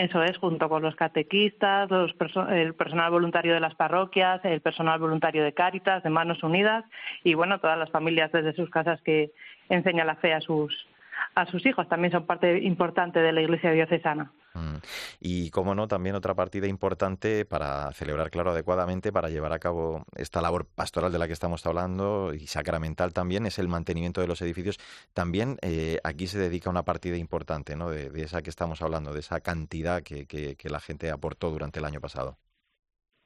Eso 0.01 0.23
es, 0.23 0.39
junto 0.39 0.71
con 0.71 0.81
los 0.81 0.97
catequistas, 0.97 1.91
el 1.91 2.75
personal 2.75 3.11
voluntario 3.11 3.53
de 3.53 3.61
las 3.61 3.75
parroquias, 3.75 4.43
el 4.45 4.63
personal 4.63 4.99
voluntario 4.99 5.45
de 5.45 5.53
Cáritas, 5.53 6.03
de 6.03 6.09
Manos 6.09 6.43
Unidas 6.43 6.87
y 7.23 7.35
bueno, 7.35 7.59
todas 7.61 7.79
las 7.79 7.91
familias 7.91 8.33
desde 8.33 8.55
sus 8.55 8.71
casas 8.71 8.99
que 9.03 9.31
enseñan 9.69 10.07
la 10.07 10.17
fe 10.17 10.33
a 10.33 10.41
sus 10.41 10.87
a 11.35 11.45
sus 11.45 11.67
hijos. 11.67 11.87
También 11.87 12.13
son 12.13 12.25
parte 12.25 12.61
importante 12.63 13.21
de 13.21 13.31
la 13.31 13.43
Iglesia 13.43 13.73
diocesana. 13.73 14.33
Mm. 14.55 14.77
Y, 15.21 15.51
como 15.51 15.75
no, 15.75 15.89
también 15.89 16.15
otra 16.15 16.35
partida 16.35 16.67
importante 16.67 17.45
para 17.45 17.93
celebrar, 17.93 18.31
claro, 18.31 18.51
adecuadamente, 18.51 19.13
para 19.13 19.29
llevar 19.29 19.53
a 19.53 19.59
cabo 19.59 20.05
esta 20.17 20.43
labor 20.43 20.67
pastoral 20.67 21.13
de 21.13 21.19
la 21.19 21.27
que 21.27 21.33
estamos 21.33 21.65
hablando 21.67 22.33
y 22.35 22.47
sacramental 22.47 23.13
también, 23.13 23.47
es 23.47 23.59
el 23.59 23.69
mantenimiento 23.69 24.21
de 24.21 24.27
los 24.27 24.43
edificios. 24.43 24.79
También 25.15 25.59
eh, 25.63 25.99
aquí 26.05 26.27
se 26.27 26.39
dedica 26.39 26.71
una 26.71 26.85
partida 26.85 27.17
importante, 27.17 27.77
¿no? 27.77 27.91
De, 27.91 28.11
esa 28.21 28.43
que 28.43 28.51
estamos 28.51 28.83
hablando, 28.83 29.13
de 29.13 29.21
esa 29.21 29.41
cantidad 29.41 30.03
que, 30.03 30.27
que 30.27 30.71
la 30.71 30.81
gente 30.81 31.11
aportó 31.11 31.51
durante 31.51 31.79
el 31.79 31.85
año 31.85 32.01
pasado. 32.01 32.37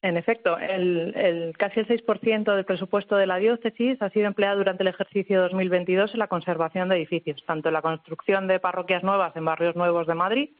En 0.04 0.18
efecto, 0.18 0.58
el, 0.58 1.14
el, 1.16 1.56
casi 1.56 1.80
el 1.80 1.88
6% 1.88 2.54
del 2.54 2.66
presupuesto 2.66 3.16
de 3.16 3.26
la 3.26 3.38
diócesis 3.38 4.02
ha 4.02 4.10
sido 4.10 4.26
empleado 4.26 4.58
durante 4.58 4.82
el 4.82 4.88
ejercicio 4.88 5.40
2022 5.40 6.12
en 6.12 6.18
la 6.18 6.28
conservación 6.28 6.90
de 6.90 6.96
edificios, 6.96 7.42
tanto 7.46 7.70
en 7.70 7.72
la 7.72 7.80
construcción 7.80 8.46
de 8.46 8.60
parroquias 8.60 9.02
nuevas 9.02 9.34
en 9.34 9.46
barrios 9.46 9.76
nuevos 9.76 10.06
de 10.06 10.14
Madrid 10.14 10.50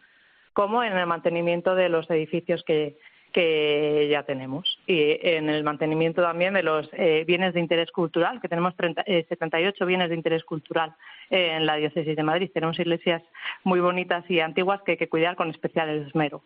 como 0.54 0.82
en 0.82 0.96
el 0.96 1.06
mantenimiento 1.06 1.74
de 1.74 1.90
los 1.90 2.08
edificios 2.10 2.64
que, 2.64 2.96
que 3.34 4.08
ya 4.10 4.22
tenemos 4.22 4.78
y 4.86 5.18
en 5.20 5.50
el 5.50 5.64
mantenimiento 5.64 6.22
también 6.22 6.54
de 6.54 6.62
los 6.62 6.88
eh, 6.92 7.24
bienes 7.26 7.52
de 7.52 7.60
interés 7.60 7.90
cultural, 7.90 8.40
que 8.40 8.48
tenemos 8.48 8.74
78 8.76 9.84
eh, 9.84 9.86
bienes 9.86 10.08
de 10.08 10.14
interés 10.14 10.44
cultural 10.44 10.94
en 11.30 11.66
la 11.66 11.74
diócesis 11.74 12.16
de 12.16 12.22
Madrid. 12.22 12.50
Tenemos 12.54 12.78
iglesias 12.78 13.22
muy 13.64 13.80
bonitas 13.80 14.24
y 14.30 14.38
antiguas 14.38 14.80
que 14.82 14.92
hay 14.92 14.98
que 14.98 15.08
cuidar 15.08 15.34
con 15.34 15.50
especial 15.50 15.90
esmero. 15.90 16.42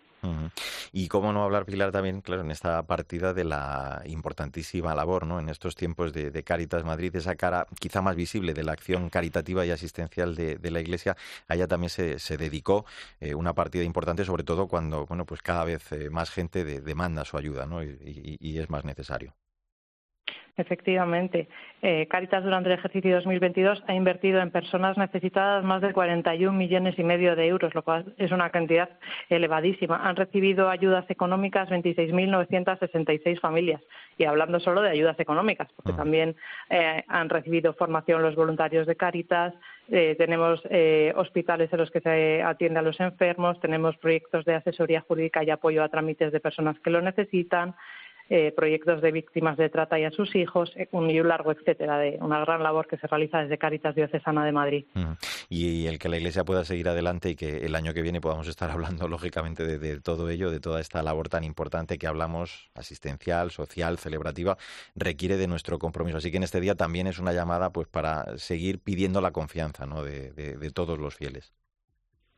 Y 0.92 1.08
cómo 1.08 1.32
no 1.32 1.44
hablar, 1.44 1.64
Pilar, 1.64 1.92
también, 1.92 2.20
claro, 2.20 2.42
en 2.42 2.50
esta 2.50 2.82
partida 2.86 3.34
de 3.34 3.44
la 3.44 4.02
importantísima 4.06 4.94
labor, 4.94 5.26
¿no? 5.26 5.38
En 5.38 5.48
estos 5.48 5.74
tiempos 5.74 6.12
de, 6.12 6.30
de 6.30 6.42
Caritas 6.44 6.84
Madrid, 6.84 7.14
esa 7.16 7.36
cara 7.36 7.66
quizá 7.78 8.02
más 8.02 8.16
visible 8.16 8.54
de 8.54 8.64
la 8.64 8.72
acción 8.72 9.10
caritativa 9.10 9.64
y 9.66 9.70
asistencial 9.70 10.34
de, 10.34 10.70
la 10.70 10.80
Iglesia, 10.80 11.16
allá 11.48 11.66
también 11.66 11.90
se, 11.90 12.18
se 12.18 12.36
dedicó 12.36 12.84
eh, 13.20 13.34
una 13.34 13.54
partida 13.54 13.84
importante, 13.84 14.24
sobre 14.24 14.44
todo 14.44 14.68
cuando, 14.68 15.06
bueno, 15.06 15.24
pues 15.24 15.42
cada 15.42 15.64
vez 15.64 15.92
eh, 15.92 16.10
más 16.10 16.30
gente 16.30 16.64
demanda 16.64 17.24
su 17.24 17.36
ayuda, 17.38 17.66
¿no? 17.66 17.82
y 17.82 18.58
es 18.58 18.70
más 18.70 18.84
necesario. 18.84 19.34
Efectivamente. 20.58 21.46
Eh, 21.82 22.08
Caritas 22.10 22.42
durante 22.42 22.68
el 22.68 22.78
ejercicio 22.78 23.14
2022 23.14 23.84
ha 23.86 23.94
invertido 23.94 24.40
en 24.40 24.50
personas 24.50 24.98
necesitadas 24.98 25.64
más 25.64 25.80
de 25.80 25.92
41 25.92 26.52
millones 26.52 26.98
y 26.98 27.04
medio 27.04 27.36
de 27.36 27.46
euros, 27.46 27.76
lo 27.76 27.84
cual 27.84 28.12
es 28.18 28.32
una 28.32 28.50
cantidad 28.50 28.90
elevadísima. 29.28 30.00
Han 30.02 30.16
recibido 30.16 30.68
ayudas 30.68 31.08
económicas 31.08 31.68
26.966 31.68 33.38
familias. 33.38 33.80
Y 34.18 34.24
hablando 34.24 34.58
solo 34.58 34.82
de 34.82 34.90
ayudas 34.90 35.18
económicas, 35.20 35.68
porque 35.76 35.92
ah. 35.92 35.96
también 35.96 36.34
eh, 36.70 37.04
han 37.06 37.28
recibido 37.28 37.72
formación 37.74 38.20
los 38.20 38.34
voluntarios 38.34 38.88
de 38.88 38.96
Caritas, 38.96 39.54
eh, 39.90 40.16
tenemos 40.18 40.60
hospitales 41.14 41.72
en 41.72 41.78
los 41.78 41.90
que 41.92 42.00
se 42.00 42.42
atiende 42.42 42.80
a 42.80 42.82
los 42.82 42.98
enfermos, 42.98 43.60
tenemos 43.60 43.96
proyectos 43.96 44.44
de 44.44 44.56
asesoría 44.56 45.02
jurídica 45.02 45.44
y 45.44 45.50
apoyo 45.50 45.84
a 45.84 45.88
trámites 45.88 46.32
de 46.32 46.40
personas 46.40 46.78
que 46.80 46.90
lo 46.90 47.00
necesitan. 47.00 47.76
Eh, 48.30 48.52
proyectos 48.54 49.00
de 49.00 49.10
víctimas 49.10 49.56
de 49.56 49.70
trata 49.70 49.98
y 49.98 50.04
a 50.04 50.10
sus 50.10 50.36
hijos, 50.36 50.70
eh, 50.76 50.86
un 50.92 51.10
y 51.10 51.18
un 51.18 51.28
largo 51.28 51.50
etcétera, 51.50 51.96
de 51.98 52.18
una 52.20 52.40
gran 52.40 52.62
labor 52.62 52.86
que 52.86 52.98
se 52.98 53.06
realiza 53.06 53.38
desde 53.38 53.56
Caritas 53.56 53.94
Diocesana 53.94 54.44
de 54.44 54.52
Madrid. 54.52 54.84
Y 55.48 55.86
el 55.86 55.98
que 55.98 56.10
la 56.10 56.18
Iglesia 56.18 56.44
pueda 56.44 56.62
seguir 56.66 56.90
adelante 56.90 57.30
y 57.30 57.36
que 57.36 57.64
el 57.64 57.74
año 57.74 57.94
que 57.94 58.02
viene 58.02 58.20
podamos 58.20 58.46
estar 58.46 58.70
hablando, 58.70 59.08
lógicamente, 59.08 59.64
de, 59.64 60.00
todo 60.02 60.28
ello, 60.28 60.50
de 60.50 60.60
toda 60.60 60.82
esta 60.82 61.02
labor 61.02 61.30
tan 61.30 61.42
importante 61.42 61.96
que 61.96 62.06
hablamos, 62.06 62.70
asistencial, 62.74 63.50
social, 63.50 63.96
celebrativa, 63.96 64.58
requiere 64.94 65.38
de 65.38 65.46
nuestro 65.46 65.78
compromiso. 65.78 66.18
Así 66.18 66.30
que 66.30 66.36
en 66.36 66.42
este 66.42 66.60
día 66.60 66.74
también 66.74 67.06
es 67.06 67.18
una 67.18 67.32
llamada 67.32 67.70
pues 67.70 67.88
para 67.88 68.36
seguir 68.36 68.78
pidiendo 68.78 69.22
la 69.22 69.30
confianza 69.30 69.86
de 69.86 70.70
todos 70.74 70.98
los 70.98 71.14
fieles. 71.14 71.54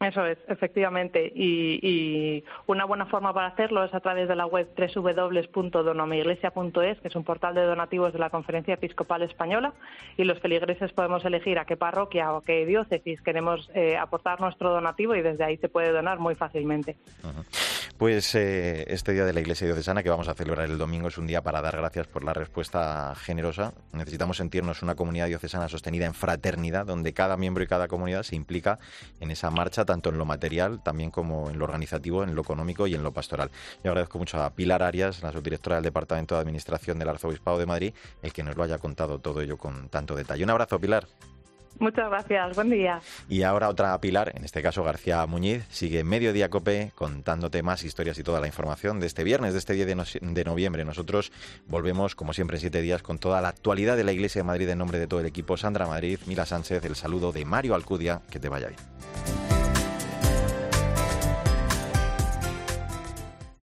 Eso 0.01 0.25
es, 0.25 0.39
efectivamente. 0.49 1.31
Y, 1.35 2.43
una 2.67 2.87
buena 2.87 3.05
forma 3.05 3.35
para 3.35 3.49
hacerlo 3.49 3.85
es 3.85 3.93
a 3.93 4.01
través 4.01 4.29
de 4.29 4.35
la 4.35 4.47
web 4.47 4.67
www.donomiiglesia.es, 4.75 7.01
que 7.01 7.09
es 7.09 7.17
un 7.17 7.25
portal 7.25 7.55
de 7.55 7.65
donativos 7.65 8.15
de 8.15 8.19
la 8.19 8.31
Conferencia 8.31 8.73
Episcopal 8.75 9.21
Española, 9.23 9.75
y 10.17 10.25
los 10.25 10.41
feligreses 10.41 10.91
podemos 10.93 11.23
elegir 11.27 11.59
a 11.59 11.67
qué 11.67 11.77
parroquia 11.77 12.33
o 12.33 12.41
qué 12.41 12.65
diócesis 12.65 13.21
queremos 13.21 13.71
eh, 13.75 13.99
aportar 13.99 14.41
nuestro 14.41 14.71
donativo 14.71 15.15
y 15.15 15.21
desde 15.21 15.45
ahí 15.45 15.59
se 15.59 15.69
puede 15.69 15.93
donar 15.93 16.19
muy 16.19 16.35
fácilmente. 16.35 16.97
Pues 18.01 18.35
eh, 18.35 18.87
este 18.89 19.13
día 19.13 19.27
de 19.27 19.35
la 19.35 19.41
Iglesia 19.41 19.67
Diocesana 19.67 20.03
que 20.03 20.09
vamos 20.09 20.27
a 20.29 20.33
celebrar 20.33 20.71
el 20.71 20.79
domingo 20.79 21.09
es 21.09 21.19
un 21.19 21.27
día 21.27 21.43
para 21.43 21.61
dar 21.61 21.77
gracias 21.77 22.07
por 22.07 22.25
la 22.25 22.33
respuesta 22.33 23.15
generosa. 23.15 23.75
Necesitamos 23.93 24.39
sentirnos 24.39 24.81
una 24.83 24.95
comunidad 24.95 25.27
diocesana 25.27 25.69
sostenida 25.69 26.07
en 26.07 26.15
fraternidad, 26.15 26.87
donde 26.87 27.13
cada 27.13 27.37
miembro 27.37 27.63
y 27.63 27.67
cada 27.67 27.89
comunidad 27.89 28.23
se 28.23 28.37
implica 28.37 28.79
en 29.21 29.31
esa 29.31 29.51
marcha, 29.51 29.85
tanto 29.85 30.09
en 30.09 30.17
lo 30.17 30.25
material, 30.25 30.83
también 30.83 31.11
como 31.11 31.51
en 31.51 31.59
lo 31.59 31.67
organizativo, 31.67 32.25
en 32.25 32.35
lo 32.35 32.41
económico 32.41 32.87
y 32.87 32.95
en 32.95 33.03
lo 33.03 33.13
pastoral. 33.13 33.51
Yo 33.85 33.91
agradezco 33.91 34.17
mucho 34.17 34.43
a 34.43 34.49
Pilar 34.49 34.83
Arias, 34.83 35.23
la 35.23 35.31
subdirectora 35.31 35.77
del 35.77 35.85
Departamento 35.85 36.37
de 36.37 36.41
Administración 36.41 36.99
del 36.99 37.11
Arzobispado 37.11 37.59
de 37.59 37.67
Madrid, 37.67 37.93
el 38.23 38.33
que 38.33 38.43
nos 38.43 38.57
lo 38.57 38.63
haya 38.63 38.79
contado 38.79 39.19
todo 39.19 39.43
ello 39.43 39.59
con 39.59 39.91
tanto 39.91 40.17
detalle. 40.17 40.43
Un 40.43 40.49
abrazo, 40.49 40.81
Pilar. 40.81 41.07
Muchas 41.79 42.11
gracias, 42.11 42.55
buen 42.55 42.71
día. 42.71 43.01
Y 43.29 43.43
ahora 43.43 43.69
otra 43.69 43.99
Pilar, 44.01 44.33
en 44.35 44.45
este 44.45 44.63
caso 44.63 44.85
García 44.85 45.25
Muñiz, 45.27 45.65
sigue 45.71 46.05
Mediodía 46.05 46.51
Cope 46.51 46.93
contándote 46.95 47.63
más 47.63 47.85
historias 47.85 48.19
y 48.19 48.23
toda 48.23 48.41
la 48.41 48.47
información 48.47 49.01
de 49.01 49.07
este 49.07 49.25
viernes, 49.25 49.53
de 49.53 49.59
este 49.59 49.73
10 49.75 50.21
de, 50.21 50.45
noviembre. 50.45 50.85
Nosotros 50.85 51.33
volvemos, 51.67 52.15
como 52.15 52.33
siempre, 52.33 52.57
en 52.57 52.61
siete 52.61 52.83
días 52.83 53.03
con 53.03 53.19
toda 53.19 53.41
la 53.41 53.49
actualidad 53.49 53.97
de 53.97 54.05
la 54.05 54.13
Iglesia 54.13 54.41
de 54.41 54.45
Madrid 54.45 54.69
en 54.69 54.79
nombre 54.79 54.99
de 54.99 55.07
todo 55.07 55.21
el 55.21 55.27
equipo. 55.27 55.57
Sandra 55.57 55.87
Madrid, 55.87 56.19
Mila 56.27 56.47
Sánchez, 56.47 56.85
el 56.85 56.97
saludo 56.97 57.33
de 57.33 57.45
Mario 57.45 57.75
Alcudia, 57.75 58.21
que 58.31 58.39
te 58.39 58.49
vaya 58.49 58.69
bien. 58.69 59.60